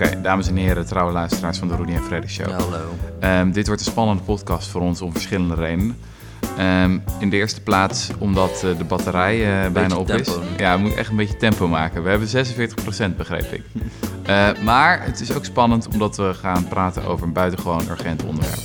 [0.00, 2.50] Oké, dames en heren, trouwe luisteraars van de Rudy en Freddy Show.
[2.50, 2.94] Hallo.
[3.20, 5.96] Ehm, dit wordt een spannende podcast voor ons om verschillende redenen.
[6.56, 10.40] Ehm, in de eerste plaats omdat eh, de batterij eh, bijna op tempo.
[10.40, 10.46] is.
[10.56, 12.02] Ja, we moeten echt een beetje tempo maken.
[12.02, 13.62] We hebben 46% begreep ik.
[14.24, 18.60] Eh, maar het is ook spannend omdat we gaan praten over een buitengewoon urgent onderwerp.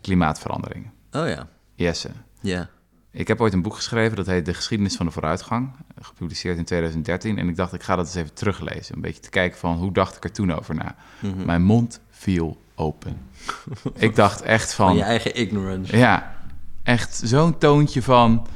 [0.00, 0.90] Klimaatverandering.
[1.12, 1.46] Oh ja.
[1.74, 2.08] Jesse.
[2.40, 2.68] Ja.
[3.14, 5.70] Ik heb ooit een boek geschreven, dat heet De Geschiedenis van de Vooruitgang.
[6.00, 7.38] Gepubliceerd in 2013.
[7.38, 8.94] En ik dacht, ik ga dat eens even teruglezen.
[8.94, 10.94] Een beetje te kijken van, hoe dacht ik er toen over na?
[11.20, 11.46] Mhm.
[11.46, 13.16] Mijn mond viel open.
[13.96, 14.96] ik dacht echt Van van...
[14.96, 15.96] je eigen ignorance.
[15.96, 16.36] Ja,
[16.82, 18.46] echt zo'n toontje van...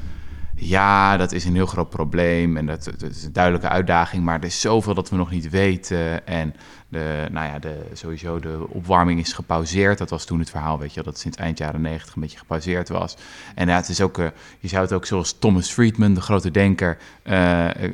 [0.54, 4.24] Ja, dat is een heel groot probleem en dat, dat is een duidelijke uitdaging...
[4.24, 6.27] maar er is zoveel dat we nog niet weten.
[6.27, 6.54] En
[6.88, 9.98] de, nou ja, de, sowieso de opwarming is gepauzeerd.
[9.98, 12.88] Dat was toen het verhaal, weet je, dat sinds eind jaren negentig een beetje gepauzeerd
[12.88, 13.16] was.
[13.55, 14.27] En ja, het is ook, eh,
[14.61, 16.98] je zou het ook zoals Thomas Friedman, de grote denker...
[17.23, 17.92] eh, eh,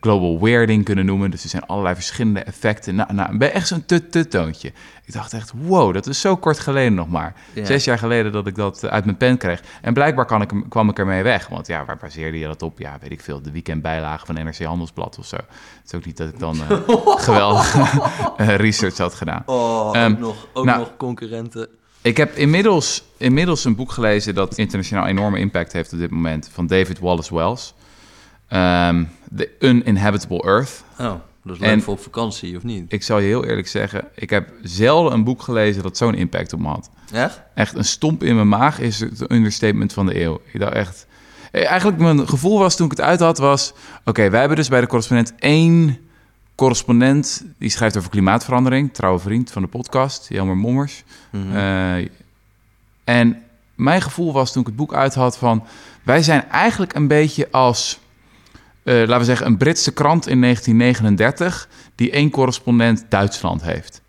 [0.00, 1.30] global weirding kunnen noemen.
[1.30, 2.94] Dus er zijn allerlei verschillende effecten.
[2.94, 4.72] Nou, nou ben echt zo'n tut-tut-toontje.
[5.04, 7.34] Ik dacht echt, wow, dat is zo kort geleden nog maar.
[7.52, 7.64] Ja.
[7.64, 9.62] Zes jaar geleden dat ik dat uit mijn pen kreeg.
[9.80, 11.48] En blijkbaar kan ik, kwam ik ermee weg.
[11.48, 12.78] Want ja, waar baseerde je dat op?
[12.78, 13.42] Ja, weet ik veel.
[13.42, 15.36] De weekendbijlage van NRC Handelsblad of zo.
[15.36, 15.46] Het
[15.86, 16.56] is ook niet dat ik dan
[17.26, 17.89] geweldige eh,
[18.36, 19.42] research had gedaan.
[19.46, 21.68] Oh, Ehm, ook, nog, ook nou- nog concurrenten.
[22.02, 26.48] Ik heb inmiddels, inmiddels een boek gelezen dat internationaal enorme impact heeft op dit moment.
[26.52, 27.74] Van David Wallace Wells.
[28.48, 29.04] Ehm,
[29.36, 30.84] The Uninhabitable Earth.
[30.98, 31.06] Oh,
[31.44, 32.92] dat is leuk En- voor op vakantie, of niet?
[32.92, 36.52] Ik zal je heel eerlijk zeggen, ik heb zelden een boek gelezen dat zo'n impact
[36.52, 36.90] op me had.
[37.12, 37.42] Echt?
[37.54, 40.40] Echt een stomp in mijn maag is het understatement van de eeuw.
[40.52, 41.06] Ik dacht echt...
[41.52, 43.72] Eh, Eigenlijk mijn gevoel was toen ik het uit had was...
[44.04, 45.98] Oké, wij hebben dus bij de correspondent één
[46.60, 47.44] correspondent...
[47.58, 48.94] die schrijft over klimaatverandering.
[48.94, 51.04] Trouwe vriend van de podcast, Jelmer Mommers.
[51.30, 51.56] Mhm.
[51.56, 52.08] Eh,
[53.04, 53.42] en
[53.74, 55.64] mijn gevoel was toen ik het boek uit had van...
[56.02, 58.00] wij zijn eigenlijk een beetje als...
[58.82, 61.68] eh, laten we zeggen, een Britse krant in 1939...
[61.94, 64.02] die één correspondent Duitsland heeft.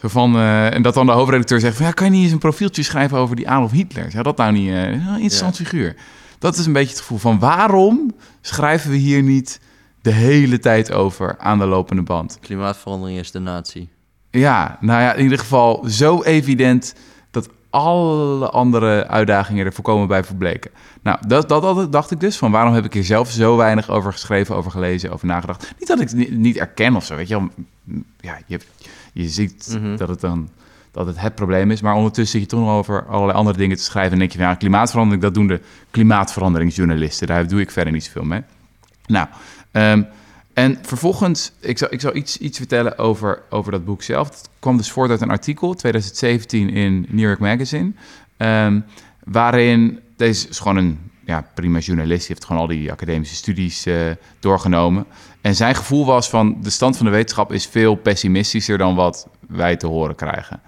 [0.00, 1.86] Zo van, eh, en dat dan de hoofdredacteur zegt van...
[1.86, 4.10] Ja, kan je niet eens een profieltje schrijven over die Adolf Hitler?
[4.10, 5.96] Zou dat nou niet eh, een interessant figuur?
[6.38, 7.38] Dat is een beetje het gevoel van...
[7.38, 9.60] waarom schrijven we hier niet
[10.06, 12.38] de hele tijd over aan de lopende band?
[12.40, 13.88] Klimaatverandering is de natie.
[14.30, 16.94] Ja, nou ja, in ieder geval zo evident
[17.30, 20.70] dat alle andere uitdagingen er voorkomen bij verbleken.
[21.02, 23.90] Nou, dat, dat, dat dacht ik dus, van waarom heb ik hier zelf zo weinig
[23.90, 25.74] over geschreven, over gelezen, over nagedacht.
[25.78, 27.48] Niet dat ik het niet, erken of zo, weet je wel.
[28.20, 28.60] Ja, je,
[29.12, 29.96] je ziet Mhm.
[29.96, 30.48] dat het dan
[30.90, 33.76] dat het het probleem is, maar ondertussen zit je toch nog over allerlei andere dingen
[33.76, 34.12] te schrijven.
[34.12, 37.26] En denk je, van, ja, klimaatverandering, dat doen de klimaatveranderingsjournalisten.
[37.26, 38.42] Daar doe ik verder niet zoveel mee.
[39.06, 39.26] Nou,
[39.76, 40.02] ehm,
[40.54, 44.28] en vervolgens, ik zal, ik zal iets, iets vertellen over, over dat boek zelf.
[44.28, 47.92] Het kwam dus voort uit een artikel, 2017 in New York Magazine.
[48.36, 48.80] ehm,
[49.24, 53.86] waarin, deze is gewoon een ja, prima journalist, die heeft gewoon al die academische studies
[53.86, 53.94] eh,
[54.40, 55.06] doorgenomen.
[55.40, 59.28] En zijn gevoel was van, de stand van de wetenschap is veel pessimistischer dan wat
[59.48, 60.60] wij te horen krijgen.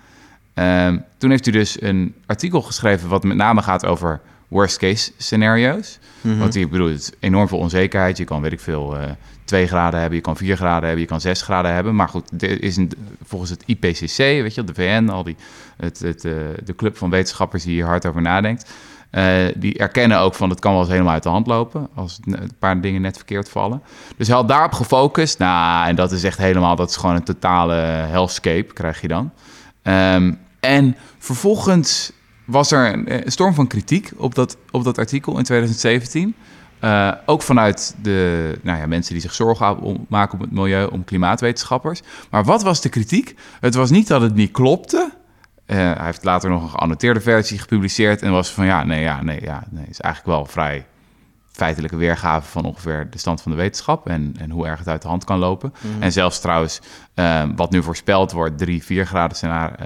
[0.55, 5.13] Ehm, toen heeft hij dus een artikel geschreven wat met name gaat over worst case
[5.17, 5.99] scenario's.
[6.21, 6.39] Mhm.
[6.39, 8.17] Want ik bedoel, het is enorm veel onzekerheid.
[8.17, 9.11] Je kan, weet ik veel, eh
[9.45, 11.95] 2 graden hebben, je kan 4 graden hebben, je kan 6 graden hebben.
[11.95, 12.93] Maar goed, er is een,
[13.25, 15.37] volgens het IPCC, weet je, de VN, al die,
[15.77, 16.33] het, het, eh,
[16.65, 18.71] de club van wetenschappers die hier hard over nadenkt.
[19.11, 19.25] eh,
[19.57, 22.51] die erkennen ook van het kan wel eens helemaal uit de hand lopen als een
[22.59, 23.83] paar dingen net verkeerd vallen.
[24.17, 25.39] Dus hij had daarop gefocust.
[25.39, 27.75] Nou, en dat is echt helemaal, dat is gewoon een totale
[28.11, 29.31] hellscape, krijg je dan.
[29.83, 32.13] Ehm, en vervolgens
[32.49, 36.35] was er een, eh, storm van kritiek op dat, op dat artikel in 2017.
[36.81, 40.87] Eh, ook vanuit de nou ja, mensen die zich zorgen om- maken om het milieu,
[40.87, 42.01] om klimaatwetenschappers.
[42.31, 43.35] Maar wat was de kritiek?
[43.61, 45.11] Het was niet dat het niet klopte.
[45.67, 49.23] Eh, hij heeft later nog een geannoteerde versie gepubliceerd en was van ja, nee, ja,
[49.23, 50.87] nee, ja, nee, is eigenlijk wel vrij
[51.53, 55.03] feitelijke weergave van ongeveer de stand van de wetenschap en, en hoe erg het uit
[55.03, 55.73] de hand kan lopen.
[55.99, 56.81] En zelfs trouwens,
[57.57, 59.77] wat nu voorspeld wordt, 3, 4 graden scenario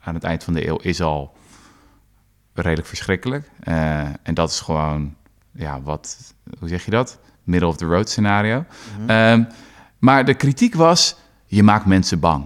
[0.00, 1.32] aan het eind van de eeuw, is al
[2.54, 3.50] redelijk verschrikkelijk.
[3.60, 5.14] Eh, en dat is gewoon,
[5.52, 7.18] ja, wat, hoe zeg je dat?
[7.44, 8.64] Middle of the road scenario.
[9.06, 9.44] Ehm,
[9.98, 11.16] maar de kritiek was,
[11.46, 12.44] je maakt mensen bang.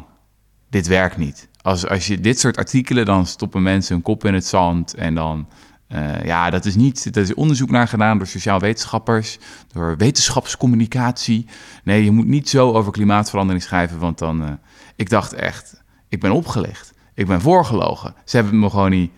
[0.71, 1.49] Dit werkt niet.
[1.63, 5.15] Als, als je dit soort artikelen, dan stoppen mensen hun kop in het zand en
[5.15, 5.49] dan...
[5.89, 7.17] eh, ja, dat is niet.
[7.17, 9.39] Er is onderzoek naar gedaan door sociaal wetenschappers,
[9.73, 11.47] door wetenschapscommunicatie.
[11.85, 14.43] Nee, je moet niet zo over klimaatverandering schrijven, want dan.
[14.45, 14.53] eh,
[14.97, 16.93] ik dacht echt, ik ben opgelicht.
[17.15, 18.15] Ik ben voorgelogen.
[18.25, 19.13] Ze hebben me gewoon niet.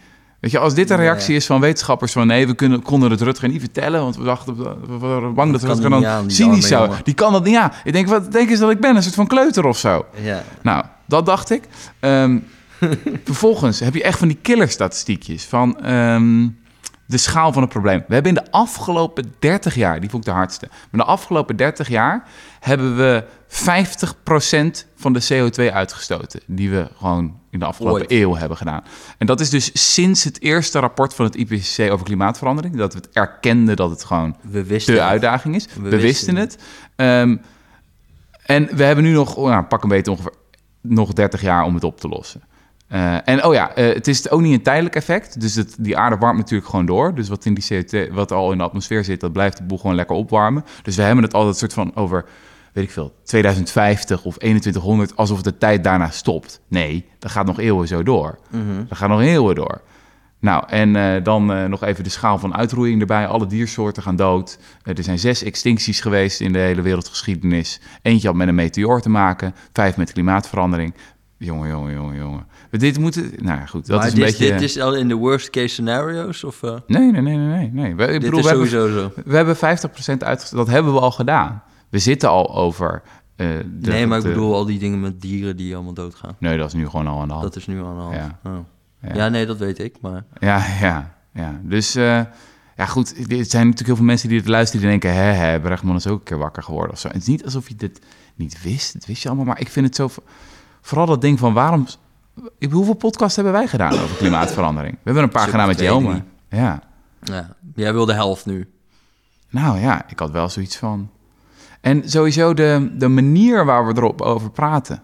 [0.47, 1.03] Weet je, als dit een Ja.
[1.03, 4.25] reactie is van wetenschappers van nee, we kunnen, konden het Rutger niet vertellen, want we
[4.25, 6.91] dachten, we waren bang dat, Dat Rutger dan aan, cynisch zou.
[7.03, 7.73] Die kan dat niet aan.
[7.85, 8.97] Ik denk, wat denk eens dat ik ben?
[8.97, 10.07] Een soort van kleuter of zo.
[10.23, 10.43] Ja.
[10.63, 11.63] Nou, dat dacht ik.
[12.01, 12.39] Ehm,
[13.25, 15.45] vervolgens heb je echt van die killerstatistiekjes.
[15.45, 16.47] Van, ehm,
[17.07, 18.05] de schaal van het probleem.
[18.09, 20.67] We hebben in de afgelopen 30 jaar, die vond ik de hardste.
[20.69, 22.29] Maar in de afgelopen 30 jaar
[22.61, 26.41] hebben we 50% van de CO2 uitgestoten.
[26.47, 28.11] Die we gewoon in de afgelopen Ooit.
[28.11, 28.85] eeuw hebben gedaan.
[29.19, 32.77] En dat is dus sinds het eerste rapport van het IPCC over klimaatverandering.
[32.77, 34.99] Dat we het erkenden dat het gewoon de het.
[34.99, 35.67] uitdaging is.
[35.75, 36.59] We, We wisten het.
[36.97, 37.37] Ehm,
[38.43, 40.33] en we hebben nu nog, nou, pak een beetje ongeveer
[40.81, 42.43] nog 30 jaar om het op te lossen.
[42.89, 45.41] Eh, en oh ja, eh, het is ook niet een tijdelijk effect.
[45.41, 47.15] Dus het, die aarde warmt natuurlijk gewoon door.
[47.15, 49.79] Dus wat, in die CO2, wat al in de atmosfeer zit, dat blijft de boel
[49.79, 50.65] gewoon lekker opwarmen.
[50.83, 52.25] Dus we hebben het altijd soort van over,
[52.73, 56.61] weet ik veel, 2050 of 2100, alsof de tijd daarna stopt.
[56.69, 58.39] Nee, dat gaat nog eeuwen zo door.
[58.51, 58.85] Mhm.
[58.89, 59.81] Dat gaat nog eeuwen door.
[60.41, 63.27] Nou, en eh, dan nog even de schaal van uitroeiing erbij.
[63.27, 64.59] Alle diersoorten gaan dood.
[64.83, 67.81] Er zijn zes extincties geweest in de hele wereldgeschiedenis.
[68.03, 69.55] Eentje had met een meteoor te maken.
[69.73, 70.95] Vijf met klimaatverandering.
[71.39, 72.47] Jongen, jongen, jongen, jongen.
[72.71, 73.33] We dit moeten...
[73.37, 73.87] Nou goed.
[73.87, 74.53] Dat maar is een dit, beetje...
[74.53, 76.45] dit is al in de worst case scenario's?
[76.45, 77.71] Of, eh, Nee, nee, nee, nee, nee.
[77.71, 77.95] nee.
[77.95, 79.23] We, dit bedoel, is we hebben, sowieso zo.
[79.25, 79.59] we hebben 50%
[80.19, 80.51] uitgesteld.
[80.67, 81.63] Dat hebben we al gedaan.
[81.89, 83.03] We zitten al over...
[83.37, 86.37] eh, de, nee, maar ik de- bedoel al die dingen met dieren die allemaal doodgaan.
[86.39, 87.45] Nee, dat is nu gewoon al aan de hand.
[87.47, 88.15] Dat is nu aan de hand.
[88.15, 88.39] Ja.
[88.45, 88.59] Oh.
[89.03, 89.15] Ja.
[89.15, 89.29] Ja.
[89.29, 89.97] nee, dat weet ik.
[90.01, 91.61] Maar Ja, ja, ja.
[91.63, 92.21] Dus eh,
[92.77, 93.09] ja, goed.
[93.19, 96.07] Er zijn natuurlijk heel veel mensen die het luisteren die denken: hè, hè, Brechtman is
[96.07, 97.09] ook een keer wakker geworden of zo.
[97.09, 98.01] Het is niet alsof je dit
[98.35, 98.93] niet wist.
[98.93, 99.47] Dat wist je allemaal.
[99.47, 100.09] Maar ik vind het zo.
[100.87, 101.87] Vooral dat ding van waarom.
[102.71, 104.95] Hoeveel podcasts hebben wij gedaan over klimaatverandering?
[104.95, 106.23] We hebben een paar gedaan met drie.
[106.51, 106.83] Ja.
[107.23, 108.71] ja, jij wil de helft nu.
[109.51, 111.11] Nou ja, ik had wel zoiets van.
[111.81, 115.03] En sowieso de, de manier waar we erop over praten.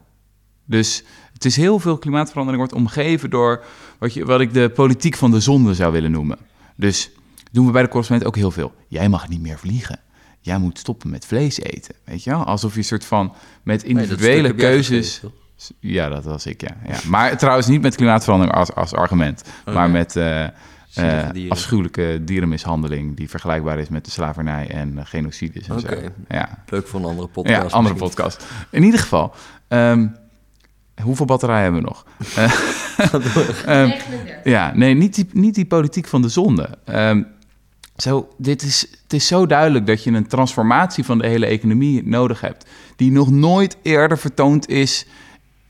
[0.64, 3.64] Dus het is heel veel klimaatverandering wordt omgeven door
[3.98, 6.38] wat, je, wat ik de politiek van de zonde zou willen noemen.
[6.76, 7.10] Dus
[7.52, 8.72] doen we bij de correspondent ook heel veel.
[8.88, 10.00] Jij mag niet meer vliegen.
[10.40, 11.94] Jij moet stoppen met vlees eten.
[12.04, 12.44] Weet je wel?
[12.44, 15.22] Alsof je een soort van met individuele keuzes.
[15.78, 16.76] Ja, dat was ik, ja.
[16.86, 16.96] ja.
[17.06, 19.44] Maar trouwens niet met klimaatverandering als, als argument.
[19.64, 20.50] Maar met eh, eh,
[21.32, 21.50] dieren.
[21.50, 23.16] afschuwelijke dierenmishandeling...
[23.16, 26.00] die vergelijkbaar is met de slavernij en uh, genocides en Oké.
[26.02, 26.08] zo.
[26.28, 27.70] Ja, Leuk voor een andere podcast.
[27.70, 28.22] ja andere misschien.
[28.22, 28.46] podcast.
[28.70, 29.34] In ieder geval,
[29.68, 30.06] ehm,
[31.02, 32.06] hoeveel batterijen hebben we nog?
[32.34, 32.44] Eh,
[33.80, 34.44] ehm, 39.
[34.44, 36.68] ja, nee, niet die, niet die politiek van de zonde.
[36.84, 37.22] Ehm,
[37.96, 42.08] zo, dit is, het is zo duidelijk dat je een transformatie van de hele economie
[42.08, 42.66] nodig hebt...
[42.96, 45.06] die nog nooit eerder vertoond is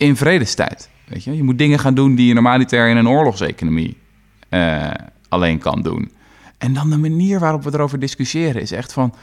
[0.03, 0.91] in vredestijd.
[1.05, 1.37] Weet je?
[1.37, 3.99] je moet dingen gaan doen die je normaliter in een oorlogseconomie
[4.49, 4.91] eh,
[5.29, 6.13] alleen kan doen.
[6.59, 9.15] En dan de manier waarop we erover discussiëren is echt van...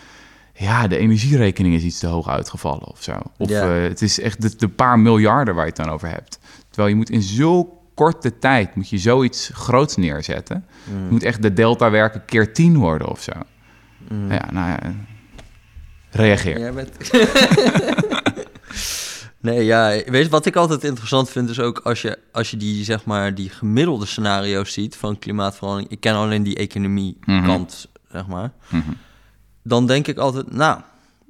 [0.53, 3.17] ja, de energierekening is iets te hoog uitgevallen of zo.
[3.37, 3.75] Of Ja.
[3.75, 6.39] eh, het is echt de, de paar miljarden waar je het dan over hebt.
[6.67, 10.65] Terwijl je moet in zo korte tijd moet je zoiets groots neerzetten.
[10.83, 11.01] Mm.
[11.01, 13.31] Het moet echt de delta werken keer tien worden of zo.
[14.09, 14.31] Mm.
[14.31, 14.79] Ja, nou ja,
[16.09, 16.59] reageer.
[16.59, 16.97] Jij bent...
[19.41, 22.57] nee, ja, weet je wat ik altijd interessant vind is ook als je, als je
[22.57, 25.91] die, zeg maar, die gemiddelde scenario's ziet van klimaatverandering.
[25.91, 28.51] Ik ken alleen die economie kant, zeg maar.
[28.69, 28.91] Mhm.
[29.63, 30.81] Dan denk ik altijd, nou,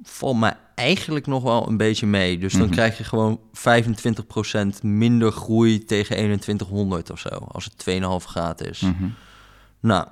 [0.02, 2.38] valt mij eigenlijk nog wel een beetje mee.
[2.38, 2.70] Dus dan Mhm.
[2.70, 7.28] krijg je gewoon 25% minder groei tegen 2100 of zo.
[7.28, 8.80] Als het 2,5 graden is.
[8.80, 9.08] Mhm.
[9.80, 10.06] Nou,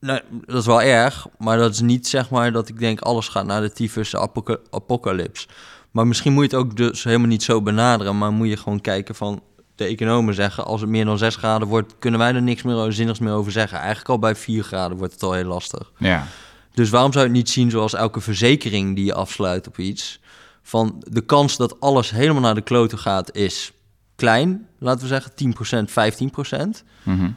[0.00, 3.28] nee, dat is wel erg, maar dat is niet zeg maar dat ik denk alles
[3.28, 5.48] gaat naar de tyfus apoca- apocalyps.
[5.94, 8.80] Maar misschien moet je het ook dus helemaal niet zo benaderen, maar moet je gewoon
[8.80, 9.42] kijken van
[9.74, 12.92] de economen zeggen als het meer dan 6 graden wordt, kunnen wij er niks meer
[12.92, 13.78] zinnigs meer over zeggen.
[13.78, 15.92] Eigenlijk al bij 4 graden wordt het al heel lastig.
[15.98, 16.26] Ja,
[16.72, 20.20] Dus waarom zou je het niet zien zoals elke verzekering die je afsluit op iets?
[20.62, 23.72] Van de kans dat alles helemaal naar de kloten gaat is
[24.16, 26.84] klein, laten we zeggen 10%, 15%.
[27.02, 27.30] Mhm.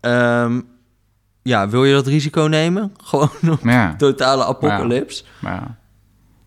[0.00, 0.60] Ehm,
[1.42, 2.92] ja, wil je dat risico nemen?
[3.04, 3.96] Gewoon een ja.
[3.96, 5.24] totale apocalyps.
[5.40, 5.78] Maar ja.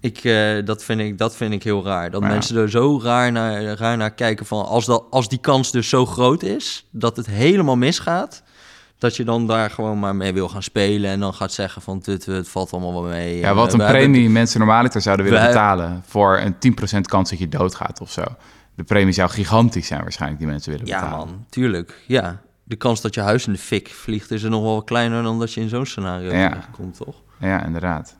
[0.01, 2.11] Ik, eh, dat, vind ik, dat vind ik heel raar.
[2.11, 2.27] Dat Ja.
[2.27, 4.65] mensen er zo raar naar, raar naar kijken van...
[4.65, 8.43] Als, dat, als die kans dus zo groot is, dat het helemaal misgaat...
[8.97, 11.11] dat je dan daar gewoon maar mee wil gaan spelen...
[11.11, 13.37] en dan gaat zeggen van dit, het valt allemaal wel mee.
[13.37, 17.01] Ja, wat een we hebben- premie mensen normaliter zouden willen we- betalen voor een 10%
[17.01, 18.23] kans dat je doodgaat of zo.
[18.75, 21.27] De premie zou gigantisch zijn waarschijnlijk die mensen willen Ja betalen.
[21.27, 22.03] man, tuurlijk.
[22.07, 24.31] Ja, de kans dat je huis in de fik vliegt...
[24.31, 26.49] is er nog wel kleiner dan dat je in zo'n scenario Ja.
[26.49, 27.15] terechtkomt, toch?
[27.39, 28.19] Ja, inderdaad.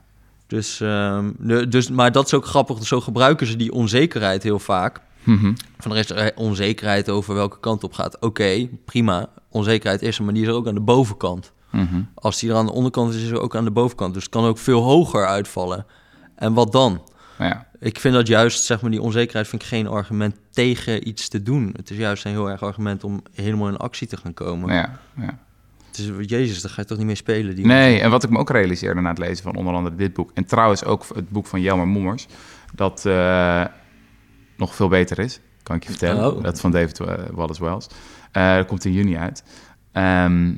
[0.52, 1.30] Dus, ehm,
[1.68, 2.86] dus, maar dat is ook grappig.
[2.86, 5.00] Zo gebruiken ze die onzekerheid heel vaak.
[5.22, 5.52] Mhm.
[5.78, 8.20] Van de rest er onzekerheid over welke kant op gaat.
[8.20, 9.28] Oké, prima.
[9.48, 11.52] Onzekerheid is er, maar die is er ook aan de bovenkant.
[11.70, 12.02] Mhm.
[12.14, 14.14] Als die er aan de onderkant is, is er ook aan de bovenkant.
[14.14, 15.86] Dus het kan ook veel hoger uitvallen.
[16.36, 17.02] En wat dan?
[17.38, 17.66] Ja.
[17.78, 21.42] Ik vind dat juist, zeg maar, die onzekerheid vind ik geen argument tegen iets te
[21.42, 21.72] doen.
[21.76, 24.74] Het is juist een heel erg argument om helemaal in actie te gaan komen.
[24.74, 25.38] Ja, ja.
[26.20, 27.54] Jezus, daar ga je toch niet mee spelen?
[27.54, 30.12] Die Nee, en wat ik me ook realiseerde na het lezen van onder andere dit
[30.12, 30.30] boek...
[30.34, 32.26] en trouwens ook het boek van Jelmer Mommers...
[32.74, 33.64] dat eh,
[34.56, 36.36] nog veel beter is, kan ik je vertellen.
[36.36, 36.42] Oh.
[36.42, 37.86] Dat van David eh, Wallace Wells.
[38.32, 39.44] Eh dat komt in juni uit.
[39.92, 40.54] Ehm,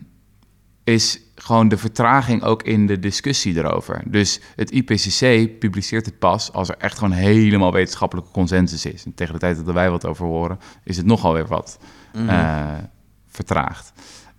[0.84, 4.02] is gewoon de vertraging ook in de discussie erover.
[4.06, 9.04] Dus het IPCC publiceert het pas als er echt gewoon helemaal wetenschappelijke consensus is.
[9.04, 11.78] En tegen de tijd dat er wij wat over horen, is het nogal weer wat
[12.12, 12.72] eh,
[13.28, 13.92] vertraagd.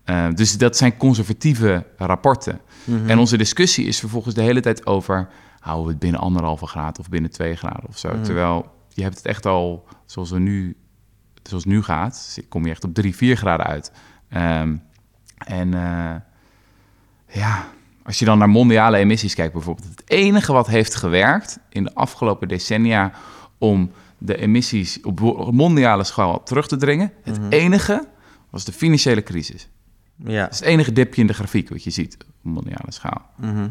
[0.05, 2.59] Eh, dus dat zijn conservatieve rapporten.
[3.07, 5.27] En onze discussie is vervolgens de hele tijd over...
[5.59, 8.21] houden we het binnen anderhalve graad of binnen twee graden of zo.
[8.21, 10.77] Terwijl je hebt het echt al, zoals, we nu,
[11.43, 12.39] zoals het nu gaat...
[12.50, 13.91] kom je echt op drie, vier graden uit.
[14.29, 14.75] Ehm,
[15.38, 16.15] en eh,
[17.27, 17.67] ja,
[18.03, 19.88] als je dan naar mondiale emissies kijkt bijvoorbeeld...
[19.88, 23.12] het enige wat heeft gewerkt in de afgelopen decennia...
[23.57, 25.19] om de emissies op
[25.51, 27.12] mondiale schaal terug te dringen...
[27.24, 28.07] het enige
[28.50, 29.69] was de financiële crisis.
[30.17, 30.41] Ja.
[30.43, 33.29] Dat is het enige dipje in de grafiek wat je ziet op mondiale schaal.
[33.36, 33.67] Mhm.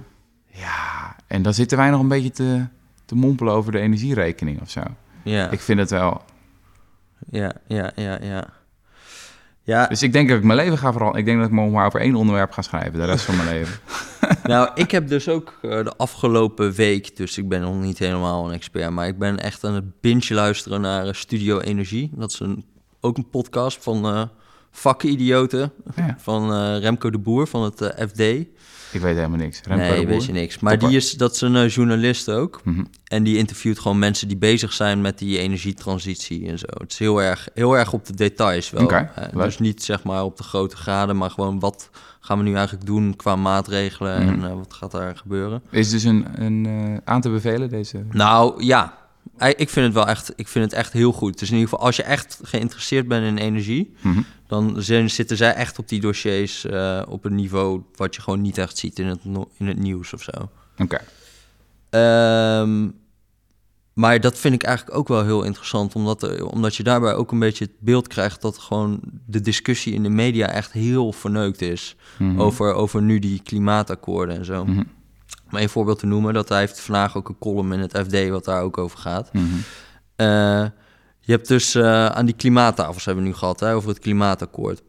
[0.46, 2.66] Ja, en dan zitten wij nog een beetje te,
[3.04, 4.82] te mompelen over de energierekening of zo.
[5.22, 5.50] Ja.
[5.50, 6.22] Ik vind het wel.
[7.30, 8.48] ja, ja, ja, ja.
[9.66, 11.20] Ja, Dus ik denk dat ik mijn leven ga veranderen.
[11.20, 13.48] Ik denk dat ik me maar over één onderwerp ga schrijven, de rest van mijn
[13.48, 13.78] leven.
[14.52, 18.46] nou, ik heb dus ook eh, de afgelopen week, dus ik ben nog niet helemaal
[18.46, 22.10] een expert, maar ik ben echt aan het binge luisteren naar eh, Studio Energie.
[22.14, 22.64] Dat is een,
[23.00, 24.22] ook een podcast van eh
[24.76, 28.18] vakidioten, Ja, van eh, Remco de Boer van het eh, FD.
[28.20, 29.60] ik weet helemaal niks.
[29.62, 30.06] Remco nee, de Boer?
[30.10, 30.58] weet je niks.
[30.58, 30.88] Maar Topper.
[30.88, 32.60] die is, dat is een eh, journalist ook.
[32.64, 32.84] Mhm.
[33.04, 36.66] En die interviewt gewoon mensen die bezig zijn met die energietransitie en zo.
[36.68, 38.90] Het is heel erg, heel erg op de details wel.
[39.32, 41.90] Dus niet zeg maar op de grote graden, maar gewoon wat
[42.20, 44.44] gaan we nu eigenlijk doen qua maatregelen Mhm.
[44.44, 45.62] en wat gaat daar gebeuren.
[45.70, 48.04] Is dus een, een aan te bevelen, deze...
[48.10, 48.98] Nou ja,
[49.38, 51.38] ik vind het wel echt, ik vind het echt heel goed.
[51.38, 54.20] Dus in ieder geval, als je echt geïnteresseerd bent in energie, Mhm.
[54.46, 58.40] dan zijn, zitten zij echt op die dossiers eh, op een niveau wat je gewoon
[58.40, 59.20] niet echt ziet in het,
[59.58, 60.30] in het nieuws of zo.
[60.78, 60.98] Oké.
[61.90, 62.88] Ehm,
[63.92, 67.32] maar dat vind ik eigenlijk ook wel heel interessant, omdat, er, omdat je daarbij ook
[67.32, 71.60] een beetje het beeld krijgt dat gewoon de discussie in de media echt heel verneukt
[71.62, 72.40] is Mhm.
[72.40, 74.64] over, over nu die klimaatakkoorden en zo.
[74.64, 74.82] Mhm.
[75.54, 78.28] Om een voorbeeld te noemen, dat hij heeft vandaag ook een column in het FD
[78.28, 79.30] wat daar ook over gaat.
[80.16, 80.64] Eh,
[81.20, 84.82] je hebt dus eh, aan die klimaattafels hebben we nu gehad, hè, over het klimaatakkoord.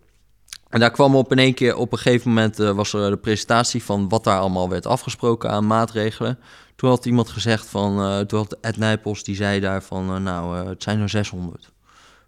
[0.69, 3.17] En daar kwam op in één keer, op een gegeven moment eh, was er de
[3.17, 6.39] presentatie van wat daar allemaal werd afgesproken aan maatregelen.
[6.75, 10.83] Toen had iemand gezegd van, toen had Ed Nijpels, die zei daar van, nou, het
[10.83, 11.63] zijn er 600.
[11.65, 11.71] We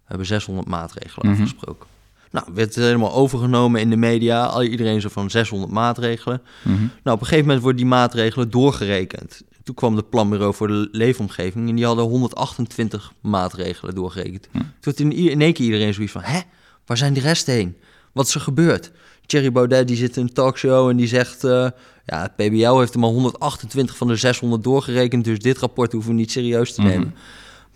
[0.04, 1.42] hebben 600 maatregelen Mhm.
[1.42, 1.86] afgesproken.
[2.30, 6.42] Nou, werd het helemaal overgenomen in de media, al iedereen zo van 600 maatregelen.
[6.62, 6.76] Mhm.
[6.78, 9.42] Nou, op een gegeven moment worden die maatregelen doorgerekend.
[9.62, 14.48] Toen kwam het planbureau voor de leefomgeving en die hadden 128 maatregelen doorgerekend.
[14.52, 16.40] Toen had in, in één keer iedereen zoiets van, hè,
[16.86, 17.76] waar zijn de rest heen?
[18.12, 18.90] Wat is er gebeurd?
[19.26, 21.44] Thierry Baudet die zit in een talkshow en die zegt...
[21.44, 21.68] eh,
[22.06, 25.24] ja, het PBL heeft er maar 128 van de 600 doorgerekend...
[25.24, 26.90] dus dit rapport hoeven we niet serieus te Mhm.
[26.90, 27.14] nemen.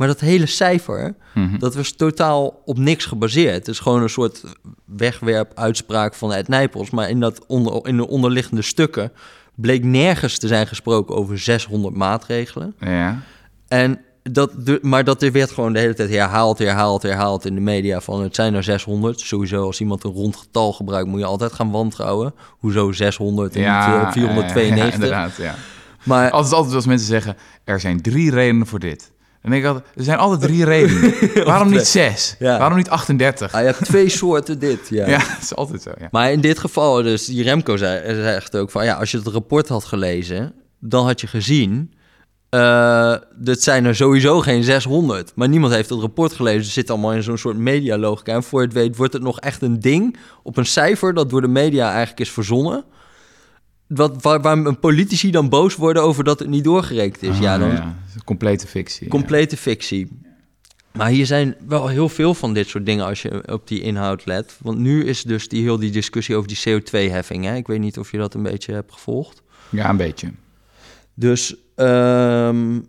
[0.02, 1.58] Maar dat hele cijfer, Mhm.
[1.58, 3.54] dat was totaal op niks gebaseerd.
[3.54, 4.42] Het is gewoon een soort
[4.84, 6.90] wegwerp-uitspraak van Ed Nijpels.
[6.90, 9.12] Maar in, dat onder, in de onderliggende stukken
[9.54, 12.74] bleek nergens te zijn gesproken over 600 maatregelen.
[12.80, 13.20] Ja.
[13.68, 17.60] En dat, maar dat er werd gewoon de hele tijd herhaald, herhaald, herhaald in de
[17.60, 19.20] media van het zijn er 600.
[19.20, 22.34] Sowieso als iemand een rond getal gebruikt moet je altijd gaan wantrouwen.
[22.58, 24.86] Hoezo 600 en niet Ja, eh, 492?
[24.88, 25.54] ja, inderdaad, ja.
[26.04, 29.11] maar Altijd, altijd als mensen zeggen, er zijn drie redenen voor dit.
[29.42, 31.14] Dan denk ik altijd, er zijn altijd drie redenen.
[31.44, 32.36] Waarom niet zes?
[32.38, 32.58] Ja.
[32.58, 33.52] Waarom niet 38?
[33.52, 34.88] ah, je hebt twee soorten dit.
[34.88, 35.08] Ja.
[35.08, 36.08] Ja, dat is altijd zo, ja.
[36.10, 39.26] Maar in dit geval, dus die Remco zei, zegt ook van ja, als je het
[39.26, 41.92] rapport had gelezen, dan had je gezien.
[42.48, 45.32] eh dat zijn er sowieso geen 600.
[45.34, 46.64] Maar niemand heeft het rapport gelezen.
[46.64, 48.32] Ze zitten allemaal in zo'n soort medialogica.
[48.34, 51.30] En voor je het weet wordt het nog echt een ding op een cijfer dat
[51.30, 52.84] door de media eigenlijk is verzonnen.
[53.94, 57.38] Wat, waar, waar een politici dan boos worden over dat het niet doorgerekend is.
[57.38, 57.96] ja, Ah, dan ja.
[58.24, 59.04] Complete fictie.
[59.04, 59.10] ja.
[59.10, 60.08] complete fictie.
[60.92, 64.26] Maar hier zijn wel heel veel van dit soort dingen als je op die inhoud
[64.26, 64.56] let.
[64.62, 67.44] Want nu is dus die, heel die discussie over die CO2-heffing.
[67.44, 67.54] Hè?
[67.56, 69.42] Ik weet niet of je dat een beetje hebt gevolgd.
[69.68, 70.32] Ja, een beetje.
[71.14, 72.80] Dus, ehm,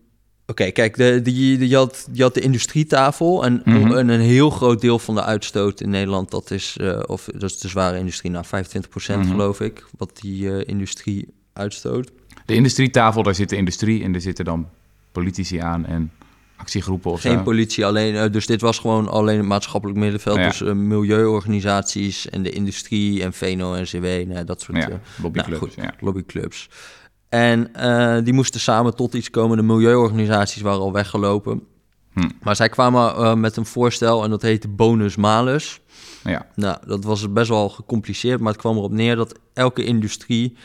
[0.48, 3.46] oké, kijk, de, die, je, had, je had de industrietafel.
[3.46, 3.92] En, Mhm.
[3.98, 7.44] en een heel groot deel van de uitstoot in Nederland, dat is, eh, of, dat
[7.50, 9.32] is de zware industrie, nou 25% Mhm.
[9.32, 12.12] geloof ik, wat die eh, industrie uitstoot.
[12.46, 14.68] De industrietafel, daar zit de industrie en er zitten dan
[15.12, 16.12] politici aan en
[16.56, 17.44] actiegroepen of Geen zo.
[17.44, 18.16] politie alleen.
[18.16, 20.38] eh, dus dit was gewoon alleen het maatschappelijk middenveld.
[20.38, 20.48] Ja.
[20.48, 24.06] Dus milieuorganisaties en de industrie en VNO-NCW.
[24.28, 25.94] Nou, dat soort Ja, lobbyclubs, nou, goed, ja.
[26.00, 26.70] lobbyclubs.
[27.34, 29.58] En eh, die moesten samen tot iets komen.
[29.58, 31.64] De milieuorganisaties waren al weggelopen.
[32.14, 32.30] Hm.
[32.42, 35.82] Maar zij kwamen eh, met een voorstel en dat heette bonus malus.
[36.24, 36.46] Ja.
[36.56, 40.56] Nou, dat was best wel gecompliceerd, maar het kwam erop neer dat elke industrie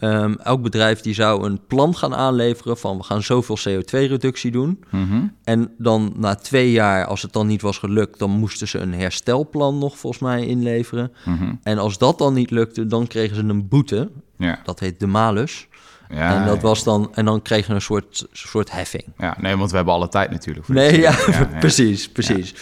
[0.00, 4.84] Ehm, elk bedrijf die zou een plan gaan aanleveren van we gaan zoveel CO2-reductie doen.
[4.90, 5.26] Mhm.
[5.44, 8.94] En dan na twee jaar, als het dan niet was gelukt, dan moesten ze een
[8.94, 11.12] herstelplan nog volgens mij inleveren.
[11.24, 11.54] Mhm.
[11.62, 14.10] En als dat dan niet lukte, dan kregen ze een boete.
[14.36, 14.60] Ja.
[14.64, 15.68] Dat heet de malus.
[16.10, 16.60] Ja, en dat ja.
[16.60, 19.04] was dan, en dan kregen ze een soort, soort heffing.
[19.18, 20.66] Ja, nee, want we hebben alle tijd natuurlijk.
[20.66, 21.58] voor Nee, ja, dingen.
[21.58, 22.54] precies, precies.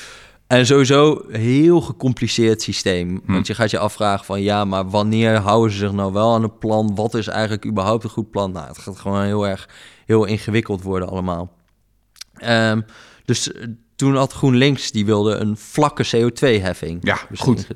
[0.47, 3.21] En sowieso heel gecompliceerd systeem.
[3.25, 3.33] Hm.
[3.33, 6.43] Want je gaat je afvragen van ja, maar wanneer houden ze zich nou wel aan
[6.43, 6.95] het plan?
[6.95, 8.53] Wat is eigenlijk überhaupt een goed plan?
[8.53, 9.69] Nou, het gaat gewoon heel erg
[10.07, 11.53] heel ingewikkeld worden allemaal.
[12.35, 12.81] Ehm,
[13.25, 16.99] dus eh, toen had GroenLinks, die wilde een vlakke CO2-heffing.
[17.01, 17.67] Ja, goed.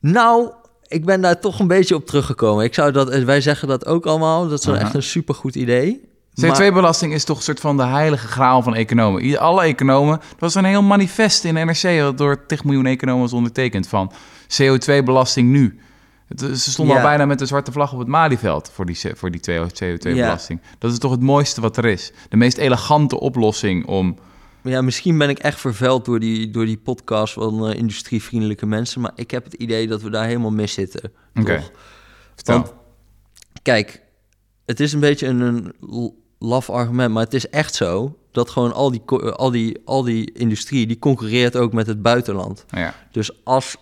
[0.00, 0.52] Nou,
[0.88, 2.64] ik ben daar toch een beetje op teruggekomen.
[2.64, 4.48] Ik zou dat, wij zeggen dat ook allemaal.
[4.48, 6.06] Dat is wel echt een supergoed idee.
[6.34, 9.38] Maar- CO2-belasting is toch een soort van de heilige graal van economen.
[9.38, 13.32] Alle economen, er was een heel manifest in NRC dat door 10 miljoen economen was
[13.32, 14.12] ondertekend van
[14.62, 15.78] CO2-belasting nu.
[16.28, 17.00] Het, ze stonden Ja.
[17.02, 20.60] al bijna met de zwarte vlag op het Malieveld voor die, voor die CO2-belasting.
[20.78, 22.12] Dat is toch het mooiste wat er is.
[22.28, 24.16] De meest elegante oplossing om...
[24.68, 29.00] Ja, misschien ben ik echt vervuild door die, door die podcast van eh, industrievriendelijke mensen.
[29.00, 31.12] Maar ik heb het idee dat we daar helemaal mis zitten.
[31.34, 31.62] Oké.
[32.44, 32.72] Want,
[33.62, 34.02] kijk,
[34.66, 35.74] het is een beetje een, een
[36.38, 40.32] laf argument, maar het is echt zo dat gewoon al die, al die, al die
[40.32, 42.64] industrie, die concurreert ook met het buitenland.
[42.70, 42.94] ja.
[43.12, 43.76] Dus als...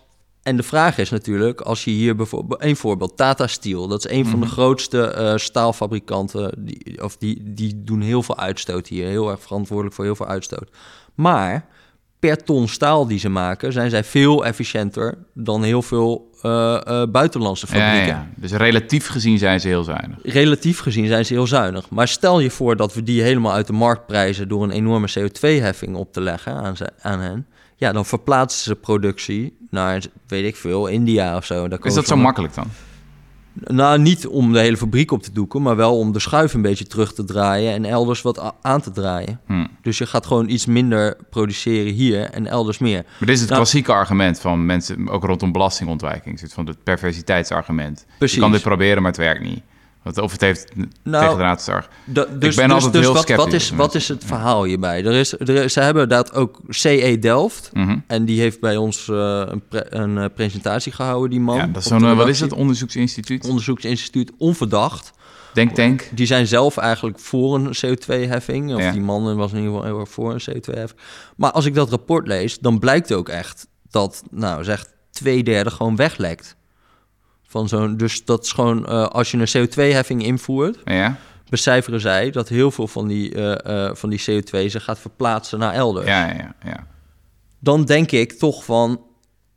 [0.46, 2.62] En de vraag is natuurlijk, als je hier bijvoorbeeld...
[2.62, 3.88] Een voorbeeld, Tata Steel.
[3.88, 6.52] Dat is een van de grootste eh, staalfabrikanten.
[6.58, 9.06] Die, of die, die doen heel veel uitstoot hier.
[9.06, 10.70] Heel erg verantwoordelijk voor heel veel uitstoot.
[11.14, 11.66] Maar
[12.18, 13.72] per ton staal die ze maken...
[13.72, 18.08] zijn zij veel efficiënter dan heel veel eh, eh, buitenlandse Ja, fabrieken.
[18.08, 20.18] ja, Dus relatief gezien zijn ze heel zuinig.
[20.22, 21.90] Relatief gezien zijn ze heel zuinig.
[21.90, 24.48] Maar stel je voor dat we die helemaal uit de markt prijzen...
[24.48, 27.46] door een enorme CO2-heffing op te leggen aan, ze, aan hen...
[27.76, 31.68] Ja, dan verplaatsen ze productie naar, weet ik veel, India of zo.
[31.68, 32.66] Daar Is dat zo makkelijk dan?
[33.52, 35.62] Nou, niet om de hele fabriek op te doeken...
[35.62, 37.72] maar wel om de schuif een beetje terug te draaien...
[37.72, 39.40] en elders wat aan te draaien.
[39.46, 39.66] Hm.
[39.82, 43.02] Dus je gaat gewoon iets minder produceren hier en elders meer.
[43.02, 46.40] Maar dit is het Nou- klassieke argument van mensen, ook rondom belastingontwijking.
[46.52, 48.06] Van het perversiteitsargument.
[48.18, 48.36] Precies.
[48.36, 49.62] Je kan dit proberen, maar het werkt niet.
[50.06, 50.72] Want, of het heeft
[51.02, 51.82] Nou, tegen de.
[52.04, 54.64] Da- dus, ben dus, altijd dus heel wat, sceptisch wat, is, wat is het verhaal
[54.64, 55.04] hierbij?
[55.04, 57.70] Er is, er is- ze hebben dat ook CE Delft...
[57.72, 57.98] Mhm.
[58.06, 61.56] En die heeft bij ons eh, een, pre- een eh, presentatie gehouden, die man.
[61.56, 63.44] Ja, dat is zo'n, eh, wat is het, onderzoeksinstituut?
[63.46, 65.12] Onderzoeksinstituut Onverdacht.
[65.52, 66.08] Denk Tank.
[66.12, 68.74] Die zijn zelf eigenlijk voor een CO2-heffing.
[68.74, 68.90] Of Ja.
[68.92, 71.00] die man was in ieder geval heel erg voor een CO2-heffing.
[71.36, 75.70] Maar als ik dat rapport lees, dan blijkt ook echt dat, nou zeg, twee derde
[75.70, 76.56] gewoon weglekt.
[77.56, 81.16] Van zo'n, dus dat is gewoon, eh, als je een CO2-heffing invoert, Ja,
[81.48, 85.58] becijferen zij dat heel veel van die, eh, eh, van die CO2 zich gaat verplaatsen
[85.58, 86.06] naar elders.
[86.06, 86.54] ja, ja.
[86.64, 86.86] ja.
[87.58, 89.00] dan denk ik toch van...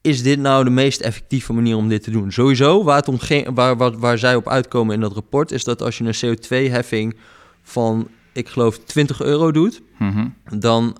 [0.01, 2.31] is dit nou de meest effectieve manier om dit te doen?
[2.31, 5.51] Sowieso, waar, het om ging, waar, waar, waar zij op uitkomen in dat rapport...
[5.51, 7.17] is dat als je een CO2-heffing
[7.63, 9.81] van, ik geloof, 20 euro doet...
[9.97, 10.27] Mhm.
[10.57, 10.97] dan,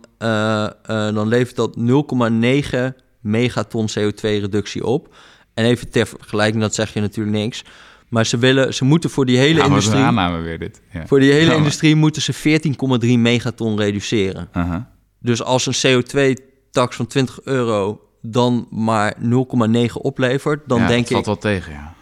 [1.13, 5.15] dan levert dat 0,9 megaton CO2-reductie op.
[5.59, 7.63] En even ter vergelijking, dat zeg je natuurlijk niks...
[8.09, 10.03] maar ze, willen, ze moeten voor die hele Ja, industrie...
[10.03, 10.81] aanname weer dit.
[10.93, 11.07] Ja.
[11.07, 12.59] Voor die hele Ja, industrie moeten ze
[13.03, 14.47] 14,3 megaton reduceren.
[14.51, 14.91] Aha.
[15.19, 21.11] Dus als een CO2-tax van 20 euro dan maar 0,9 oplevert, dan Ja, denk het
[21.11, 21.93] valt ik, wel tegen, ja.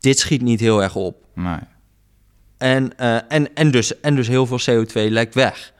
[0.00, 1.16] dit schiet niet heel erg op.
[1.34, 1.58] Nee.
[2.58, 5.72] En, eh, en, en, dus, en dus heel veel CO2 lekt weg.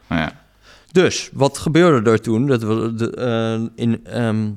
[0.93, 2.47] Dus, wat gebeurde er toen?
[2.47, 4.51] Dat we de, eh, in, ehm,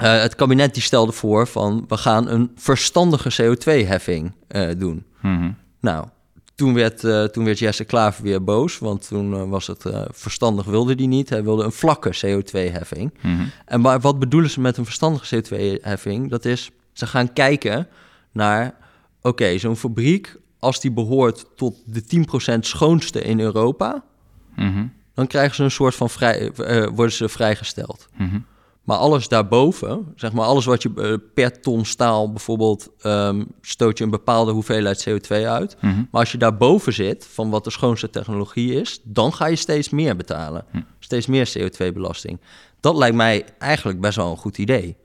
[0.00, 5.04] eh, het kabinet die stelde voor van, we gaan een verstandige CO2-heffing eh, doen.
[5.20, 5.50] Mhm.
[5.80, 6.06] Nou,
[6.54, 10.94] toen werd, eh, toen werd Jesse Klaver weer boos, want toen was het verstandig wilde
[10.94, 11.28] die niet.
[11.28, 13.14] Hij wilde een vlakke CO2-heffing.
[13.22, 13.42] Mhm.
[13.64, 16.30] En maar wat bedoelen ze met een verstandige CO2-heffing?
[16.30, 17.88] Dat is, ze gaan kijken
[18.32, 18.74] naar,
[19.22, 24.02] oké, zo'n fabriek, als die behoort tot de 10% schoonste in Europa,
[24.56, 24.86] Mhm.
[25.14, 26.52] dan krijgen ze een soort van vrij,
[26.94, 28.08] worden ze vrijgesteld.
[28.90, 28.98] Mhm.
[28.98, 33.98] Maar alles daarboven, zeg maar alles wat je eh, per ton staal bijvoorbeeld, ehm, stoot
[33.98, 35.76] je een bepaalde hoeveelheid CO2 uit.
[35.80, 35.94] Mhm.
[35.94, 39.90] Maar als je daarboven zit, van wat de schoonste technologie is, dan ga je steeds
[39.90, 40.64] meer betalen.
[40.70, 40.80] Hm.
[40.98, 42.40] Steeds meer CO2-belasting.
[42.80, 44.96] Dat lijkt mij eigenlijk best wel een goed idee.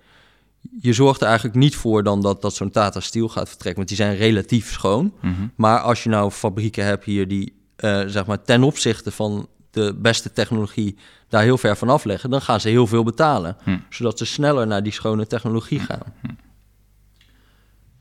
[0.82, 3.88] Je zorgt er eigenlijk niet voor dan dat, dat zo'n Tata Steel gaat vertrekken, want
[3.88, 5.14] die zijn relatief schoon.
[5.22, 5.34] Mhm.
[5.56, 9.96] Maar als je nou fabrieken hebt hier die, eh, zeg maar, ten opzichte van de
[9.98, 10.98] beste technologie
[11.30, 13.58] daar heel ver van afleggen, dan gaan ze heel veel betalen.
[13.64, 13.78] Hm.
[13.90, 16.14] Zodat ze sneller naar die schone technologie gaan.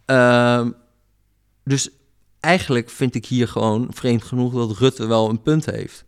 [0.05, 0.71] Ehm,
[1.65, 1.89] dus
[2.41, 6.05] eigenlijk vind ik hier gewoon vreemd genoeg dat Rutte wel een punt heeft.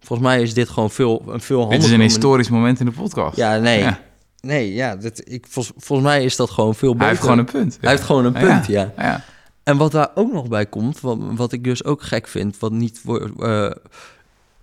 [0.00, 2.86] Volgens mij is dit gewoon veel, een veel Dit is handiger een historisch moment in
[2.86, 3.36] de podcast.
[3.36, 3.78] Ja, nee.
[3.78, 4.00] Ja.
[4.40, 7.00] Nee, ja, dat, ik, vol- volgens mij is dat gewoon veel beter.
[7.06, 7.78] Hij heeft gewoon een punt.
[7.80, 8.92] Hij heeft gewoon een punt, ja.
[8.96, 9.24] ja.
[9.62, 12.72] En wat daar ook nog bij komt, wat, wat ik dus ook gek vind, wat
[12.72, 13.40] niet wordt.
[13.40, 13.70] eh,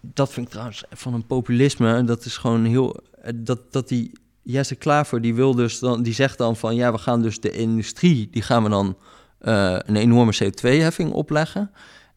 [0.02, 2.04] dat vind ik trouwens van een populisme.
[2.04, 3.04] Dat is gewoon heel.
[3.22, 4.12] eh, Dat, dat die
[4.44, 7.52] Jesse Klaver, die wil dus dan, die zegt dan van ja, we gaan dus de
[7.52, 8.98] industrie, die gaan we dan
[9.40, 11.72] eh, een enorme CO2-heffing opleggen.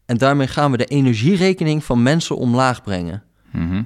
[0.07, 3.23] En daarmee gaan we de energierekening van mensen omlaag brengen.
[3.53, 3.83] Mhm.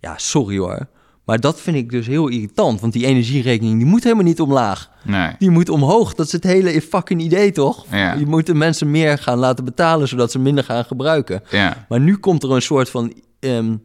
[0.00, 0.88] Ja, sorry hoor.
[1.28, 2.80] Maar dat vind ik dus heel irritant.
[2.80, 4.90] Want die energierekening die moet helemaal niet omlaag.
[5.04, 5.30] Nee.
[5.38, 6.14] Die moet omhoog.
[6.14, 7.86] Dat is het hele fucking idee, toch?
[7.90, 8.12] Ja.
[8.14, 10.08] Je moet de mensen meer gaan laten betalen...
[10.08, 11.42] zodat ze minder gaan gebruiken.
[11.50, 11.86] Ja.
[11.88, 13.76] Maar nu komt er een soort van ehm,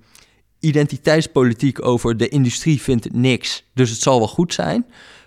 [0.60, 2.17] identiteitspolitiek over...
[2.17, 4.86] de industrie vindt niks, dus het zal wel goed zijn.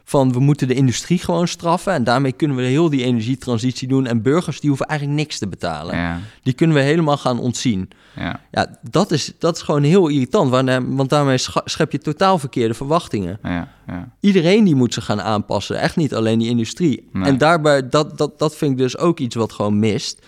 [0.09, 1.93] Van we moeten de industrie gewoon straffen...
[1.93, 4.07] en daarmee kunnen we heel die energietransitie doen...
[4.07, 5.97] en burgers die hoeven eigenlijk niks te betalen.
[5.97, 6.21] Ja.
[6.43, 7.91] Die kunnen we helemaal gaan ontzien.
[8.17, 8.41] Ja.
[8.51, 12.75] Ja, dat is, dat is gewoon heel irritant, want, want daarmee schep je totaal verkeerde
[12.75, 13.39] verwachtingen.
[13.43, 13.73] Ja.
[13.87, 14.09] Ja.
[14.21, 17.09] Iedereen die moet zich gaan aanpassen, echt niet alleen die industrie.
[17.13, 17.25] Nee.
[17.25, 20.27] En daarbij, dat, dat, dat vind ik dus ook iets wat gewoon mist.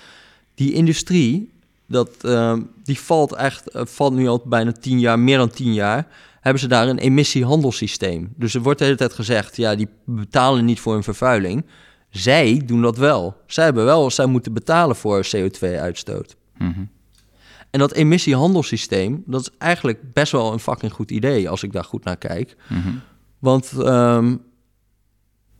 [0.55, 1.53] Die industrie,
[1.87, 5.75] dat, ehm, die valt echt, eh, valt nu al bijna tien jaar, meer dan tien
[5.75, 6.07] jaar,
[6.49, 8.33] hebben ze daar een emissiehandelssysteem.
[8.37, 11.67] Dus er wordt de hele tijd gezegd, ja, die betalen niet voor hun vervuiling.
[12.11, 13.37] Zij doen dat wel.
[13.47, 16.37] Zij hebben wel, zij moeten betalen voor CO2-uitstoot.
[16.59, 16.85] Mhm.
[17.71, 21.85] En dat emissiehandelssysteem, dat is eigenlijk best wel een fucking goed idee als ik daar
[21.85, 22.57] goed naar kijk.
[22.69, 22.89] Mhm.
[23.39, 24.37] Want ehm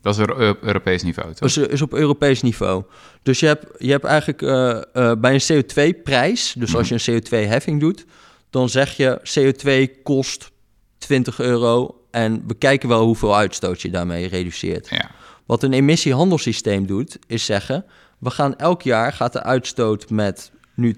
[0.03, 1.49] Dat is Euro- Europees niveau, toch?
[1.49, 2.85] is, is op Europees niveau.
[3.23, 4.77] Dus je hebt, je hebt eigenlijk eh,
[5.11, 8.05] eh, bij een CO2-prijs, dus als je een CO2-heffing doet,
[8.51, 10.51] dan zeg je CO2 kost
[10.99, 14.89] 20 euro en we kijken wel hoeveel uitstoot je daarmee reduceert.
[14.89, 15.11] Ja.
[15.47, 17.85] Wat een emissiehandelssysteem doet, is zeggen,
[18.19, 20.97] we gaan elk jaar gaat de uitstoot met nu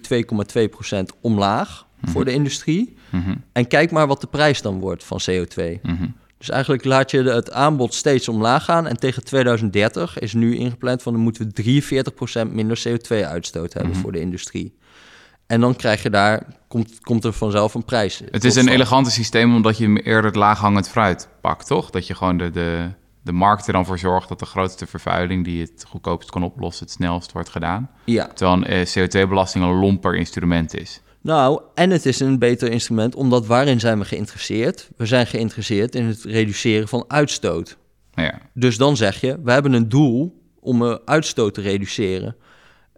[0.95, 2.97] 2,2% omlaag voor de industrie.
[3.11, 3.35] Mhm.
[3.53, 5.81] En kijk maar wat de prijs dan wordt van CO2.
[5.83, 6.07] Mhm.
[6.39, 8.87] Dus eigenlijk laat je het aanbod steeds omlaag gaan.
[8.87, 14.01] En tegen 2030 is nu ingepland van dan moeten we 43% minder CO2-uitstoot hebben Mhm.
[14.01, 14.75] voor de industrie.
[15.51, 18.23] En dan krijg je daar, komt, komt er vanzelf een prijs.
[18.31, 21.91] Het is een elegante systeem omdat je eerder het laaghangend fruit pakt, toch?
[21.91, 22.89] Dat je gewoon de, de,
[23.23, 26.85] de markt er dan voor zorgt dat de grootste vervuiling die het goedkoopst kan oplossen,
[26.85, 27.91] het snelst wordt gedaan.
[28.05, 31.01] Ja, Terwijl eh, CO2-belasting een lomper instrument is.
[31.21, 34.89] nou, en het is een beter instrument, omdat waarin zijn we geïnteresseerd?
[34.97, 37.77] We zijn geïnteresseerd in het reduceren van uitstoot.
[38.15, 42.37] Ja, Dus dan zeg je, we hebben een doel om uh, uitstoot te reduceren.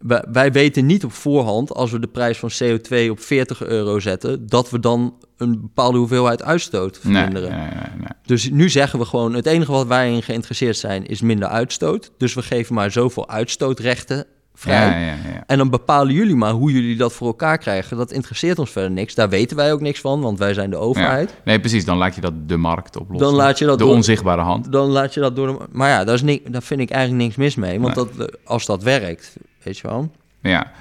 [0.03, 4.01] Wij, wij weten niet op voorhand, als we de prijs van CO2 op 40 euro
[4.01, 7.51] zetten, dat we dan een bepaalde hoeveelheid uitstoot verminderen.
[7.51, 8.07] nee, nee, nee.
[8.27, 12.11] Dus nu zeggen we gewoon, het enige wat wij in geïnteresseerd zijn, is minder uitstoot.
[12.19, 14.87] Dus we geven maar zoveel uitstootrechten vrij.
[14.87, 15.45] Ja, ja, ja.
[15.47, 17.97] En dan bepalen jullie maar hoe jullie dat voor elkaar krijgen.
[17.97, 19.15] Dat interesseert ons verder niks.
[19.15, 21.35] Daar weten wij ook niks van, want wij zijn de overheid.
[21.45, 21.85] Nee, precies.
[21.85, 23.27] Dan laat je dat de markt oplossen.
[23.29, 24.73] Dan laat je dat de door- onzichtbare hand.
[24.73, 25.67] Dan laat je dat door de...
[25.71, 27.81] Maar ja, daar, is ni- daar vind ik eigenlijk niks mis mee.
[27.81, 30.11] Want dat, eh, als dat werkt, weet je wel.
[30.42, 30.72] Ja,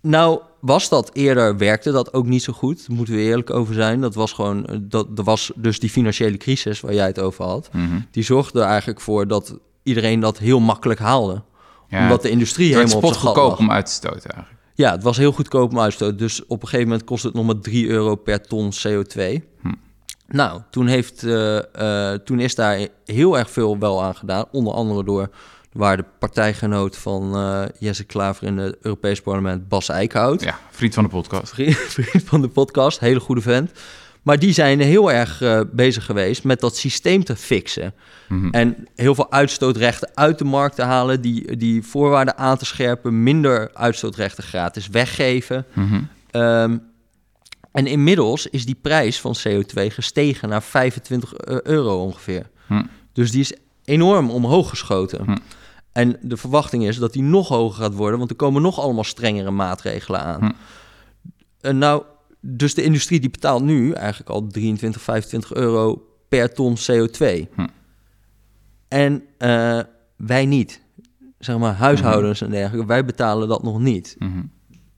[0.00, 2.86] Nou, was dat eerder, werkte dat ook niet zo goed.
[2.86, 4.00] Daar moeten we eerlijk over zijn.
[4.00, 7.44] Dat was gewoon, eh, dat, er was dus die financiële crisis waar jij het over
[7.44, 7.68] had.
[7.72, 8.00] mhm.
[8.10, 11.42] Die zorgde er eigenlijk voor dat iedereen dat heel makkelijk haalde.
[11.88, 12.02] ja.
[12.02, 13.58] omdat de industrie helemaal op zijn gat spotgoedkoop lag.
[13.58, 14.58] om uit te stoten eigenlijk.
[14.74, 16.18] Ja, het was heel goedkoop om uitstoot.
[16.18, 19.20] Dus op een gegeven moment kost het nog maar 3 euro per ton CO2.
[19.60, 19.72] Hm.
[20.26, 24.44] Nou, toen, heeft, eh, eh, toen is daar heel erg veel wel aan gedaan.
[24.50, 25.30] Onder andere door
[25.72, 30.42] waar de partijgenoot van eh, Jesse Klaver in het Europees Parlement, Bas Eickhout.
[30.42, 31.52] Ja, vriend van de podcast.
[31.54, 33.70] Vriend, van de podcast, hele goede vent.
[34.22, 37.94] Maar die zijn heel erg eh, bezig geweest met dat systeem te fixen.
[38.28, 38.48] Mhm.
[38.50, 43.22] En heel veel uitstootrechten uit de markt te halen, die, die voorwaarden aan te scherpen,
[43.22, 45.66] minder uitstootrechten gratis weggeven.
[45.72, 46.00] Mhm.
[46.30, 46.78] Ehm,
[47.72, 52.50] en inmiddels is die prijs van CO2 gestegen naar 25 euro ongeveer.
[52.66, 52.82] Hm.
[53.12, 53.52] Dus die is
[53.88, 55.24] enorm omhoog geschoten.
[55.24, 55.36] Hm.
[55.92, 59.04] En de verwachting is dat die nog hoger gaat worden, want er komen nog allemaal
[59.04, 60.40] strengere maatregelen aan.
[60.40, 60.52] Hm.
[61.60, 62.02] En nou,
[62.40, 67.48] dus de industrie die betaalt nu eigenlijk al 23, 25 euro per ton CO2.
[67.54, 67.66] Hm.
[68.88, 69.80] En eh,
[70.16, 70.80] wij niet.
[71.38, 74.16] Zeg maar huishoudens en dergelijke, wij betalen dat nog niet.
[74.18, 74.42] Mhm.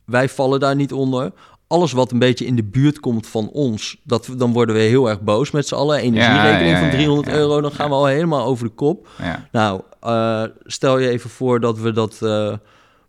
[0.05, 1.33] Wij vallen daar niet onder.
[1.71, 5.09] Alles wat een beetje in de buurt komt van ons, dat, dan worden we heel
[5.09, 5.99] erg boos met z'n allen.
[5.99, 8.73] Energierekening Ja, ja, van ja, 300 ja, euro, dan gaan we al helemaal over de
[8.73, 9.09] kop.
[9.53, 12.19] Nou, eh, stel je even voor dat we dat...
[12.23, 12.53] eh,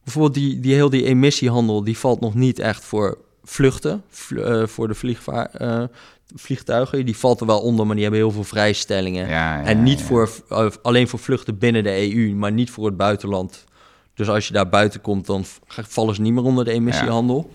[0.03, 4.03] bijvoorbeeld die, die heel die emissiehandel, die valt nog niet echt voor vluchten.
[4.09, 4.95] vl- eh, voor de
[6.35, 7.05] vliegtuigen.
[7.05, 9.27] Die valt er wel onder, maar die hebben heel veel vrijstellingen.
[9.27, 10.05] Ja, ja, en niet ja.
[10.05, 10.29] voor,
[10.81, 13.65] alleen voor vluchten binnen de EU, maar niet voor het buitenland.
[14.13, 17.49] Dus als je daar buiten komt, dan vallen ze niet meer onder de emissiehandel.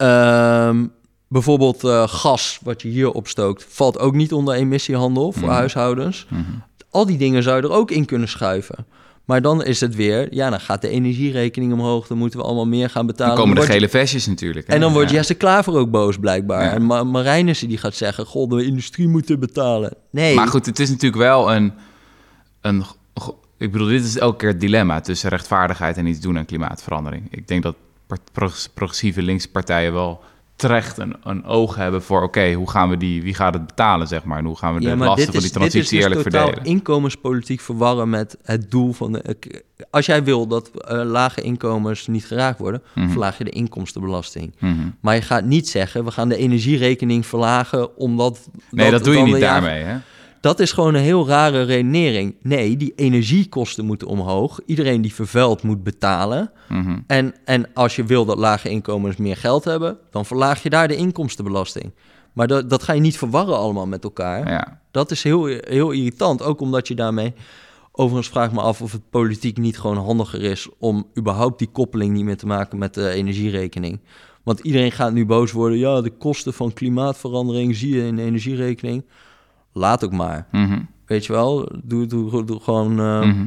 [0.00, 0.86] Ehm,
[1.28, 5.56] bijvoorbeeld eh, gas, wat je hier opstookt, valt ook niet onder emissiehandel voor Mhm.
[5.56, 6.26] huishoudens.
[6.28, 6.42] Mhm.
[6.90, 8.86] Al die dingen zou je er ook in kunnen schuiven.
[9.24, 12.06] Maar dan is het weer, ja, dan gaat de energierekening omhoog.
[12.06, 13.36] Dan moeten we allemaal meer gaan betalen.
[13.36, 14.66] Dan komen de gele vestjes natuurlijk.
[14.66, 14.72] hè?
[14.74, 15.16] En dan wordt Ja.
[15.16, 16.64] Jesse Klaver ook boos blijkbaar.
[16.64, 16.72] Ja.
[16.72, 19.94] En Ma Marijnissen die gaat zeggen, god, de industrie moet betalen.
[20.10, 21.72] Nee, Maar goed, het is natuurlijk wel een,
[22.60, 22.84] een...
[23.58, 27.26] Ik bedoel, dit is elke keer het dilemma tussen rechtvaardigheid en iets doen aan klimaatverandering.
[27.30, 27.76] Ik denk dat
[28.74, 30.20] progressieve linkse partijen wel
[30.56, 32.22] terecht een, een oog hebben voor...
[32.22, 33.22] oké, hoe gaan we die...
[33.22, 34.38] Wie gaat het betalen, zeg maar?
[34.38, 36.46] En hoe gaan we de Ja, lasten van die dit is transitie dus eerlijk totaal
[36.46, 36.70] verdelen?
[36.70, 39.36] inkomenspolitiek verwarren met het doel van de...
[39.90, 43.08] Als jij wil dat eh, lage inkomens niet geraakt worden, Mhm.
[43.08, 44.54] verlaag je de inkomstenbelasting.
[44.58, 44.74] Mhm.
[45.00, 48.48] Maar je gaat niet zeggen, we gaan de energierekening verlagen omdat...
[48.70, 49.96] Nee, dat doe je niet daarmee, hè?
[50.40, 52.34] Dat is gewoon een heel rare redenering.
[52.42, 54.60] Nee, die energiekosten moeten omhoog.
[54.66, 56.50] Iedereen die vervuilt moet betalen.
[56.68, 56.98] Mhm.
[57.06, 60.88] En, en als je wil dat lage inkomens meer geld hebben, dan verlaag je daar
[60.88, 61.92] de inkomstenbelasting.
[62.32, 64.48] Maar dat, dat ga je niet verwarren allemaal met elkaar.
[64.48, 64.80] Ja.
[64.90, 67.34] Dat is heel, heel irritant, ook omdat je daarmee...
[67.92, 70.68] Overigens vraag ik me af of het politiek niet gewoon handiger is...
[70.78, 74.00] om überhaupt die koppeling niet meer te maken met de energierekening.
[74.42, 75.78] Want iedereen gaat nu boos worden...
[75.78, 79.04] ja, de kosten van klimaatverandering zie je in de energierekening.
[79.72, 80.80] Laat ook maar, Mhm.
[81.06, 81.68] weet je wel.
[81.82, 82.90] Doe, doe, doe gewoon...
[83.00, 83.46] eh, Mhm.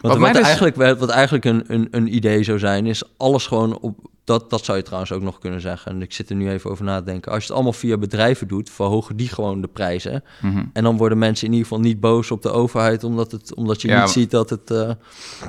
[0.00, 3.78] wat, Wat dus- eigenlijk, wat eigenlijk een, een, een idee zou zijn, is alles gewoon
[3.78, 3.98] op.
[4.24, 5.92] Dat, dat zou je trouwens ook nog kunnen zeggen.
[5.92, 7.30] En ik zit er nu even over na te denken.
[7.32, 10.24] Als je het allemaal via bedrijven doet, verhogen die gewoon de prijzen.
[10.42, 10.64] Mhm.
[10.72, 13.82] En dan worden mensen in ieder geval niet boos op de overheid, omdat, het, omdat
[13.82, 14.70] je Ja, niet ziet dat het.
[14.70, 14.90] eh,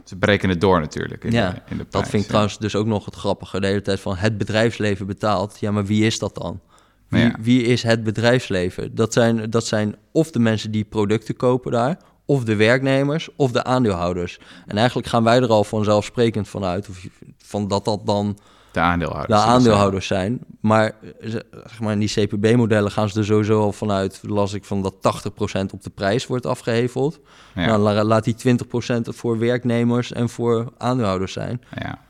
[0.05, 2.27] Ze breken het door natuurlijk in, ja, de, in de dat vind ik ja.
[2.27, 3.59] trouwens dus ook nog het grappige.
[3.59, 5.57] De hele tijd van het bedrijfsleven betaalt.
[5.59, 6.59] Ja, maar wie is dat dan?
[7.09, 7.35] Wie, Ja.
[7.39, 8.95] wie is het bedrijfsleven?
[8.95, 13.51] Dat zijn, dat zijn of de mensen die producten kopen daar, of de werknemers, of
[13.51, 14.39] de aandeelhouders.
[14.65, 17.05] En eigenlijk gaan wij er al vanzelfsprekend van uit, of
[17.37, 18.37] van dat dat dan
[18.71, 19.27] De aandeelhouders.
[19.33, 20.39] de zullen aandeelhouders zijn.
[20.61, 24.81] Maar, zeg maar in die CPB-modellen gaan ze er sowieso al vanuit, las ik, van
[24.81, 27.19] dat 80% op de prijs wordt afgeheveld.
[27.55, 31.61] Nou, la- laat die 20% voor werknemers en voor aandeelhouders zijn.
[31.75, 32.05] Ja.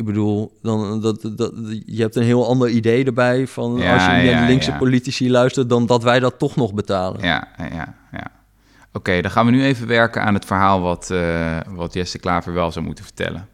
[0.00, 1.52] Ik bedoel, dan, dat, dat,
[1.86, 4.70] je hebt een heel ander idee erbij van Ja, als je naar ja, de linkse
[4.70, 4.76] ja.
[4.76, 7.22] politici luistert, dan dat wij dat toch nog betalen.
[7.22, 8.26] Ja, ja, ja.
[8.92, 12.52] Oké, dan gaan we nu even werken aan het verhaal wat, eh, wat Jesse Klaver
[12.52, 13.48] wel zou moeten vertellen.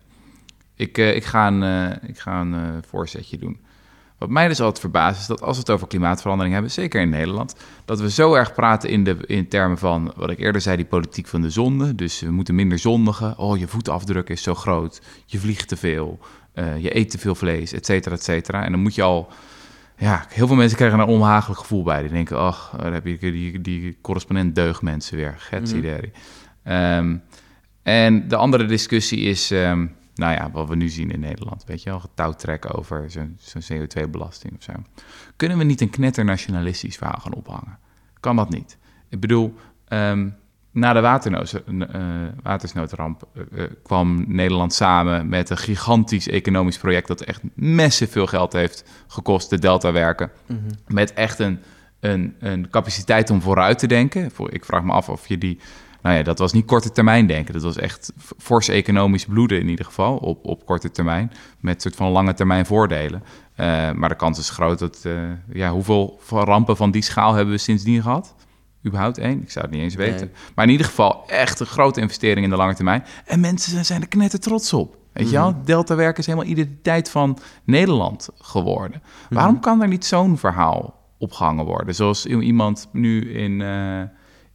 [0.74, 3.60] Ik, eh, ik ga een, eh, ik ga een voorzetje doen.
[4.18, 7.08] Wat mij dus altijd verbaast is dat als we het over klimaatverandering hebben, zeker in
[7.08, 10.76] Nederland, dat we zo erg praten in, de, in termen van, wat ik eerder zei,
[10.76, 11.94] die politiek van de zonde.
[11.94, 13.38] Dus we moeten minder zondigen.
[13.38, 15.00] Oh, je voetafdruk is zo groot.
[15.26, 16.18] Je vliegt te veel.
[16.52, 18.64] eh, je eet te veel vlees, et cetera, et cetera.
[18.64, 19.28] En dan moet je al
[19.98, 22.00] ja, heel veel mensen krijgen een onhagelijk gevoel bij.
[22.00, 25.34] Die denken, ach, daar heb je die, die correspondent deugdmensen weer.
[25.38, 26.12] Getsideri.
[26.62, 27.16] Ehm
[27.82, 31.64] en de andere discussie is, ehm, nou ja, wat we nu zien in Nederland.
[31.64, 34.72] Weet je wel, getouwtrekken over zo'n zo'n CO2-belasting of zo.
[35.36, 37.78] Kunnen we niet een knetternationalistisch verhaal gaan ophangen?
[38.20, 38.78] Kan dat niet?
[39.08, 39.54] Ik bedoel,
[39.88, 40.28] ehm,
[40.70, 42.00] na de waternoos, eh,
[42.42, 48.26] watersnoodramp eh, eh, kwam Nederland samen met een gigantisch economisch project dat echt massive veel
[48.26, 50.30] geld heeft gekost, de Delta-werken.
[50.86, 51.58] Met echt een,
[52.00, 54.30] een, een capaciteit om vooruit te denken.
[54.50, 55.58] Ik vraag me af of je die...
[56.06, 57.52] Nou ja, dat was niet korte termijn denken.
[57.52, 61.32] Dat was echt fors economisch bloeden in ieder geval op, op korte termijn.
[61.60, 63.22] Met soort van lange termijn voordelen.
[63.54, 65.00] Eh, maar de kans is groot dat...
[65.04, 65.12] eh,
[65.52, 68.34] ja, hoeveel rampen van die schaal hebben we sindsdien gehad?
[68.86, 69.42] Überhaupt één?
[69.42, 70.26] Ik zou het niet eens weten.
[70.26, 70.34] Nee.
[70.54, 73.04] Maar in ieder geval echt een grote investering in de lange termijn.
[73.24, 74.96] En mensen zijn- er knetter trots op.
[75.12, 75.54] Weet je wel?
[75.64, 79.02] Delta-werk is helemaal identiteit van Nederland geworden.
[79.30, 81.94] Waarom kan er niet zo'n verhaal opgehangen worden?
[81.94, 84.02] Zoals iemand nu in, eh,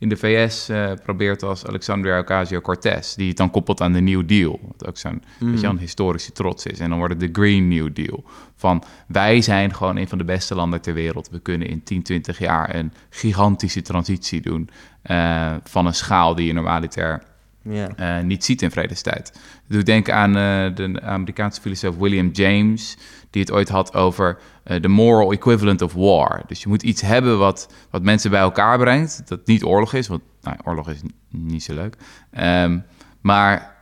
[0.01, 3.15] in de VS eh, probeert als Alexandria Ocasio-Cortez...
[3.15, 4.59] die het dan koppelt aan de New Deal.
[4.67, 6.79] Wat ook zo'n weet je, wel, een historische trots is.
[6.79, 8.23] En dan wordt het de Green New Deal.
[8.55, 11.29] Van wij zijn gewoon een van de beste landen ter wereld.
[11.29, 14.69] We kunnen in 10, 20 jaar een gigantische transitie doen...
[15.01, 17.23] eh, van een schaal die je normaliter
[17.95, 19.31] eh, niet ziet in vredestijd.
[19.67, 20.33] Ik doe denken aan
[20.75, 22.97] de Amerikaanse filosoof William James,
[23.31, 26.43] die het ooit had over eh, de moral equivalent of war.
[26.47, 30.07] Dus je moet iets hebben wat, wat mensen bij elkaar brengt, dat niet oorlog is,
[30.07, 31.97] want nou, oorlog is niet zo leuk.
[32.31, 32.79] Ehm,
[33.21, 33.75] maar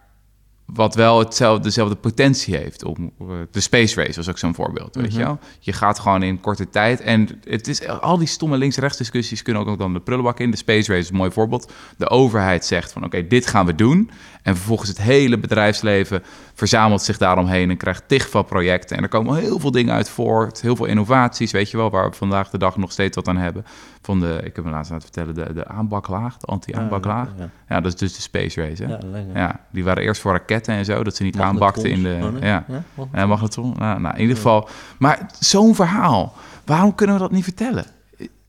[0.74, 2.84] wat wel hetzelfde, dezelfde potentie heeft.
[2.84, 5.40] Om, eh, de space race was ook zo'n voorbeeld, weet je wel.
[5.60, 7.02] Je gaat gewoon in korte tijd.
[7.02, 10.52] En het is, al die stomme links-rechts discussies kunnen ook nog dan de prullenbak in.
[10.52, 11.72] De space race is een mooi voorbeeld.
[11.98, 14.12] De overheid zegt van oké, dit gaan we doen.
[14.44, 18.98] En vervolgens het hele bedrijfsleven verzamelt zich daaromheen en krijgt tig van projecten.
[18.98, 20.62] En er komen heel veel dingen uit voort.
[20.62, 23.38] Heel veel innovaties, weet je wel, waar we vandaag de dag nog steeds wat aan
[23.38, 23.66] hebben.
[24.02, 27.28] Van de, ik heb me laatst laten vertellen, de, de aanbaklaag, de anti-aanbaklaag.
[27.38, 28.98] Ja, Ja, dat is dus de space race, hè?
[29.40, 32.20] Ja, die waren eerst voor raketten en zo, dat ze niet aanbakten in de...
[32.22, 32.42] Oh, nee?
[32.42, 33.08] Ja, Ja, wat?
[33.14, 33.74] ja magnetron.
[33.78, 34.70] Nou, nou, in ieder geval...
[35.00, 36.34] Maar zo'n verhaal,
[36.66, 37.86] waarom kunnen we dat niet vertellen?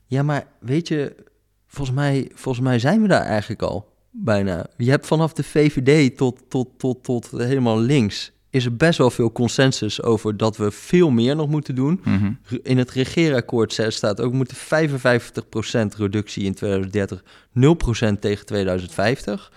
[0.07, 1.14] Ja, maar weet je,
[1.66, 3.92] volgens mij, volgens mij zijn we daar eigenlijk al.
[4.11, 4.66] bijna.
[4.77, 8.33] Je hebt vanaf de VVD tot, tot, tot, tot helemaal links...
[8.51, 12.01] is er best wel veel consensus over dat we veel meer nog moeten doen.
[12.05, 12.33] Mhm.
[12.62, 14.31] In het regeerakkoord staat ook...
[14.31, 17.23] we moeten 55% reductie in 2030,
[18.14, 19.53] 0% tegen 2050.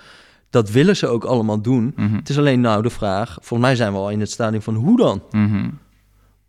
[0.54, 1.94] Dat willen ze ook allemaal doen.
[1.96, 2.16] Mhm.
[2.16, 3.38] Het is alleen nou de vraag...
[3.42, 5.22] volgens mij zijn we al in het stadium van hoe dan?
[5.32, 5.70] Mhm.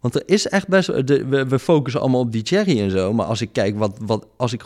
[0.00, 1.06] Want er is echt best...
[1.06, 3.12] De, we, we focussen allemaal op die cherry en zo.
[3.12, 4.62] Maar als ik kijk wat, wat, als ik,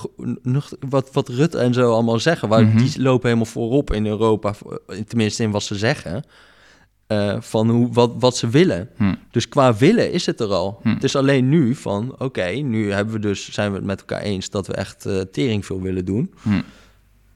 [0.89, 2.49] wat, wat Rutte en zo allemaal zeggen...
[2.49, 2.77] Waar, Mhm.
[2.77, 4.55] die lopen helemaal voorop in Europa.
[4.89, 6.25] eh, Tenminste in wat ze zeggen.
[7.07, 8.89] eh, van hoe, wat, wat ze willen.
[9.31, 10.81] Dus qua willen is het er al.
[10.83, 12.15] Het is alleen nu van...
[12.19, 14.51] Oké, nu hebben we dus, zijn we het met elkaar eens...
[14.51, 16.35] dat we echt eh tering veel willen doen.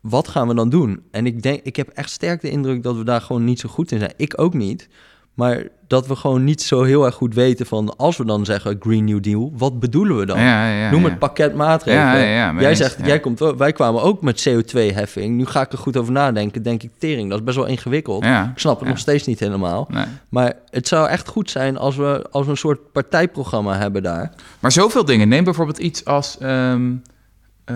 [0.02, 1.02] Wat gaan we dan doen?
[1.10, 3.68] En ik denk, ik heb echt sterk de indruk dat we daar gewoon niet zo
[3.68, 4.12] goed in zijn.
[4.16, 4.88] Ik ook niet.
[5.34, 7.96] Maar dat we gewoon niet zo heel erg goed weten van...
[7.96, 10.38] als we dan zeggen Green New Deal, wat bedoelen we dan?
[10.38, 11.08] Ja, ja, ja, Noem ja.
[11.08, 12.60] het pakket maatregelen.
[12.60, 15.36] Jij zegt, jij komt, wij kwamen ook met CO2-heffing.
[15.36, 16.62] Nu ga ik er goed over nadenken.
[16.62, 18.24] Denk ik, tering, dat is best wel ingewikkeld.
[18.24, 19.88] Ik snap het nog steeds niet helemaal.
[19.90, 20.04] Nee.
[20.28, 24.32] Maar het zou echt goed zijn als we, als we een soort partijprogramma hebben daar.
[24.58, 25.28] Maar zoveel dingen.
[25.28, 26.90] Neem bijvoorbeeld iets als ehm,
[27.64, 27.74] eh,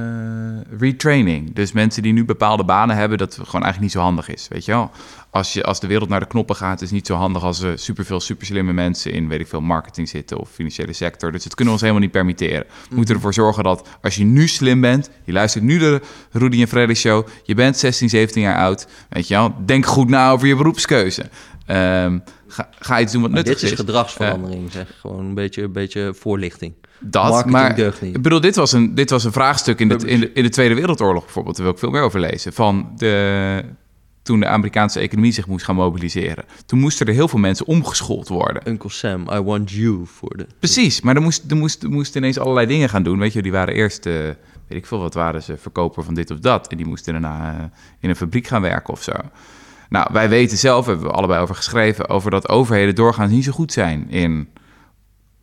[0.79, 1.55] retraining.
[1.55, 4.49] Dus mensen die nu bepaalde banen hebben, dat gewoon eigenlijk niet zo handig is.
[4.49, 4.90] Weet je wel?
[5.31, 7.61] Als, je, als de wereld naar de knoppen gaat, is het niet zo handig als
[7.61, 11.33] er superveel superslimme mensen in, weet ik veel, marketing zitten of financiële sector.
[11.33, 12.64] Dus dat kunnen we ons helemaal niet permitteren.
[12.88, 16.61] We moeten ervoor zorgen dat als je nu slim bent, je luistert nu de Rudy
[16.61, 20.31] en Freddy show, je bent 16, 17 jaar oud, weet je wel, denk goed na
[20.31, 21.31] over je beroepskeuze.
[21.66, 22.18] Ehm,
[22.49, 24.99] ga, ga iets doen wat nuttig dit is gedragsverandering, zeg.
[25.01, 26.75] Gewoon een beetje, een beetje voorlichting.
[26.99, 28.17] Dat, Marketing maar deugt niet.
[28.17, 30.49] ik bedoel, dit was een, dit was een vraagstuk in de, in, de, in de
[30.49, 31.57] Tweede Wereldoorlog bijvoorbeeld.
[31.57, 32.53] Daar wil ik veel meer over lezen.
[32.53, 33.65] Van de,
[34.27, 36.45] toen de Amerikaanse economie zich moest gaan mobiliseren.
[36.67, 38.69] Toen moesten er heel veel mensen omgeschoold worden.
[38.69, 40.47] Uncle Sam, I want you voor de...
[40.59, 43.19] Precies, maar er moest, er moest, er moesten ineens allerlei dingen gaan doen.
[43.19, 46.31] Weet je, die waren eerst, eh, weet ik veel, wat waren ze, verkoper van dit
[46.31, 46.69] of dat.
[46.69, 47.65] En die moesten daarna eh,
[48.01, 49.13] in een fabriek gaan werken of zo.
[49.89, 53.53] Nou, wij weten zelf, hebben we allebei over geschreven, over dat overheden doorgaans niet zo
[53.53, 54.49] goed zijn in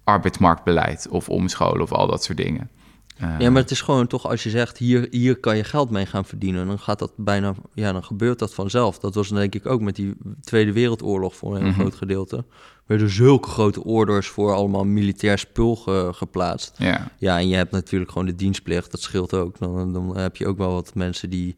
[0.04, 2.70] arbeidsmarktbeleid of omscholen of al dat soort dingen.
[3.18, 5.90] Eh, Ja, maar het is gewoon toch als je zegt, hier, hier kan je geld
[5.90, 9.00] mee gaan verdienen, dan gaat dat bijna, ja, dan gebeurt dat vanzelf.
[9.00, 11.80] Dat was denk ik ook met die Tweede Wereldoorlog voor een heel Mhm.
[11.80, 12.36] groot gedeelte.
[12.38, 12.44] Er
[12.86, 16.76] werden zulke grote orders voor allemaal militair spul ge- geplaatst.
[16.78, 19.60] Ja, Ja, en je hebt natuurlijk gewoon de dienstplicht, dat scheelt ook.
[19.60, 21.58] Dan, dan heb je ook wel wat mensen die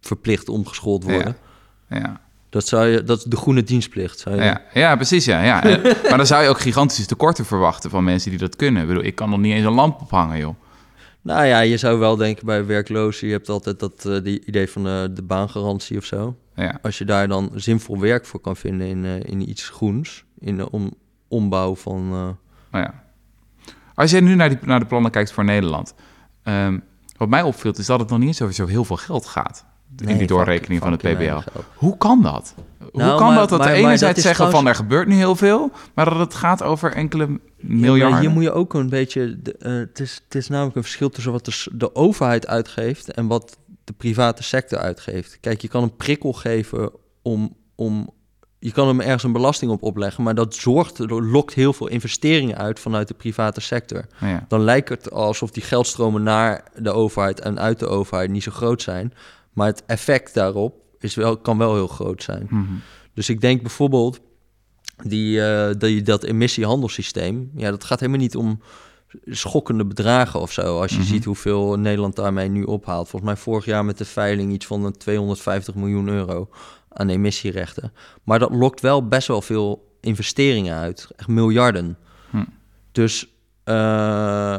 [0.00, 1.36] verplicht omgeschoold worden.
[1.88, 2.20] ja.
[2.56, 4.18] Dat, zou je, dat is de groene dienstplicht.
[4.18, 5.42] Zou je, Ja, ja, precies, ja.
[5.42, 5.60] ja.
[6.08, 8.82] Maar dan zou je ook gigantische tekorten verwachten van mensen die dat kunnen.
[8.82, 10.54] Ik bedoel, ik kan nog niet eens een lamp ophangen, joh.
[11.22, 14.70] Nou ja, je zou wel denken bij werklozen, je hebt altijd dat eh, die idee
[14.70, 16.36] van eh, de baangarantie of zo.
[16.54, 20.24] Ja, Als je daar dan zinvol werk voor kan vinden in, eh, in iets groens,
[20.38, 20.94] in de om,
[21.28, 22.08] ombouw van...
[22.08, 23.04] nou ja.
[23.94, 25.94] Als je nu naar, die, naar de plannen kijkt voor Nederland...
[26.42, 26.78] ehm,
[27.16, 29.66] wat mij opviel is dat het nog niet eens over zo heel veel geld gaat...
[29.98, 31.38] in nee, die doorrekening van het PBL.
[31.74, 32.54] Hoe kan dat?
[32.78, 35.14] Hoe Nou, kan maar- dat dat maar- de dat enerzijds zeggen van er gebeurt nu
[35.14, 35.70] heel veel...
[35.94, 38.10] maar dat het gaat over enkele Ja, miljarden?
[38.10, 39.42] maar hier moet je ook een beetje...
[39.42, 43.12] de- eh, het, is, het is namelijk een verschil tussen wat de, de overheid uitgeeft...
[43.12, 45.38] en wat de private sector uitgeeft.
[45.40, 46.90] Kijk, je kan een prikkel geven
[47.22, 47.56] om...
[47.74, 48.10] om
[48.58, 50.22] je kan hem ergens een belasting op opleggen...
[50.24, 54.04] maar dat zorgt, lokt heel veel investeringen uit vanuit de private sector.
[54.20, 54.44] Ja.
[54.48, 58.50] dan lijkt het alsof die geldstromen naar de overheid en uit de overheid niet zo
[58.50, 59.12] groot zijn.
[59.56, 62.46] Maar het effect daarop is wel, kan wel heel groot zijn.
[62.50, 62.72] Mhm.
[63.14, 64.20] Dus ik denk bijvoorbeeld
[65.04, 65.40] die,
[65.76, 67.50] die, dat emissiehandelssysteem.
[67.54, 68.60] Ja, dat gaat helemaal niet om
[69.24, 70.80] schokkende bedragen of zo.
[70.80, 71.06] Als je Mhm.
[71.06, 73.08] ziet hoeveel Nederland daarmee nu ophaalt.
[73.08, 76.48] Volgens mij vorig jaar met de veiling iets van een 250 miljoen euro
[76.88, 77.92] aan emissierechten.
[78.24, 81.08] Maar dat lokt wel best wel veel investeringen uit.
[81.16, 81.98] Echt miljarden.
[82.30, 82.44] Hm.
[82.92, 83.28] Dus
[83.64, 84.58] eh,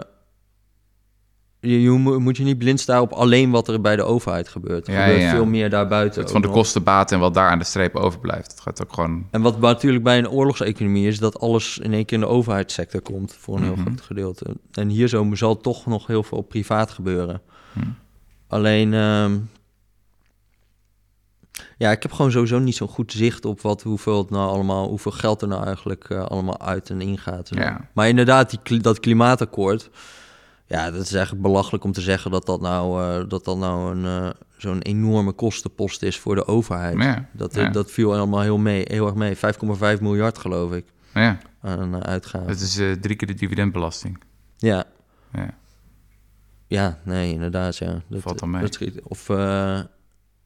[1.60, 4.48] je, je mo- moet je niet blind staan op alleen wat er bij de overheid
[4.48, 4.88] gebeurt.
[4.88, 5.30] Er Ja, gebeurt ja.
[5.30, 6.22] veel meer daarbuiten.
[6.22, 6.64] Het van de ook nog.
[6.64, 8.52] kosten baten en wat daar aan de streep overblijft.
[8.52, 9.28] Het gaat ook gewoon...
[9.32, 13.02] En wat natuurlijk bij een oorlogseconomie is, dat alles in één keer in de overheidssector
[13.02, 13.82] komt voor een heel Mhm.
[13.86, 14.46] groot gedeelte.
[14.72, 17.42] En hier zo zal toch nog heel veel privaat gebeuren.
[17.74, 17.80] Hm.
[18.48, 19.38] Alleen, ehm,
[21.78, 24.88] ja, ik heb gewoon sowieso niet zo'n goed zicht op wat, hoeveel, het nou allemaal,
[24.88, 27.50] hoeveel geld er nou eigenlijk eh, allemaal uit en ingaat.
[27.54, 27.90] Ja.
[27.94, 29.90] Maar inderdaad, die, dat klimaatakkoord,
[30.68, 33.96] ja, dat is eigenlijk belachelijk om te zeggen dat dat nou, eh, dat dat nou
[33.98, 36.98] een, eh, zo'n enorme kostenpost is voor de overheid.
[36.98, 37.70] Ja, Dat, ja.
[37.70, 39.36] dat viel allemaal heel, mee, heel erg mee.
[39.36, 41.38] 5,5 miljard geloof ik ja.
[41.62, 42.48] aan uh, uitgaven.
[42.50, 44.24] Het is eh, drie keer de dividendbelasting.
[44.58, 44.84] Ja.
[45.34, 45.50] Ja.
[46.68, 47.78] ja, nee, inderdaad.
[47.78, 48.02] Ja.
[48.08, 48.62] Dat, Valt dan mee.
[48.62, 49.80] dat of eh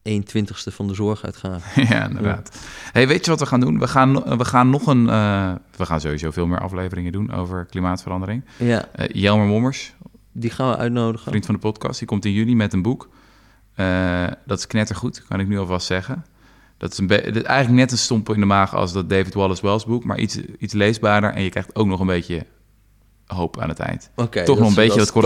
[0.02, 1.82] 1 twintigste van de zorguitgaven.
[1.88, 2.58] ja, inderdaad.
[2.92, 3.78] Hey, weet je wat we gaan doen?
[3.78, 5.08] We gaan, we gaan nog een...
[5.08, 8.44] eh, we gaan sowieso veel meer afleveringen doen over klimaatverandering.
[8.56, 9.94] ja, Eh, Jelmer Mommers,
[10.32, 11.30] die gaan we uitnodigen.
[11.30, 13.08] vriend van de podcast, die komt in juni met een boek.
[13.74, 16.24] Eh, dat is knettergoed, kan ik nu alvast zeggen.
[16.78, 19.84] Dat is een eigenlijk net een stomp in de maag als dat David Wallace Wells
[19.84, 21.30] boek, maar iets, iets leesbaarder.
[21.32, 22.46] En je krijgt ook nog een beetje
[23.26, 24.10] hoop aan het eind.
[24.14, 25.22] Toch nog een is- beetje is- dat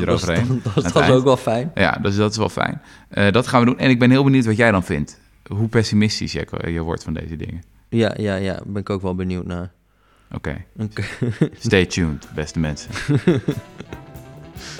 [0.00, 0.60] dat is eroverheen.
[0.74, 1.14] Dat was eind.
[1.14, 1.70] ook wel fijn.
[1.74, 2.82] Ja, dus dat is wel fijn.
[3.08, 3.78] Eh, dat gaan we doen.
[3.78, 5.20] En ik ben heel benieuwd wat jij dan vindt.
[5.48, 7.62] Hoe pessimistisch je, je wordt van deze dingen.
[7.88, 8.60] Ja, ja, ja.
[8.66, 9.72] Ben ik ook wel benieuwd naar.
[10.32, 11.02] Oké, Oké.
[11.58, 12.90] stay tuned, beste mensen.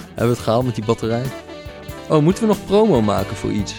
[0.07, 1.22] Hebben we het gehaald met die batterij?
[2.09, 3.74] Oh, moeten we nog promo maken voor iets?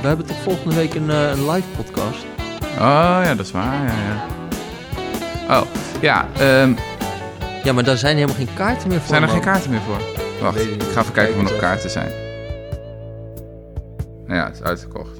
[0.00, 2.24] We hebben toch volgende week een, eh, een live podcast?
[2.74, 3.84] Oh ja, dat is waar.
[3.86, 3.92] Ja,
[5.48, 5.60] ja.
[5.60, 5.66] Oh,
[6.00, 6.26] ja.
[6.38, 6.72] ehm,
[7.64, 9.08] Ja, maar daar zijn helemaal geen kaarten meer voor.
[9.08, 9.36] zijn er man.
[9.36, 10.00] geen kaarten meer voor?
[10.40, 12.10] Wacht, ik ga even kijken of er nog kaarten zijn.
[14.26, 15.18] Nou ja, het is uitverkocht.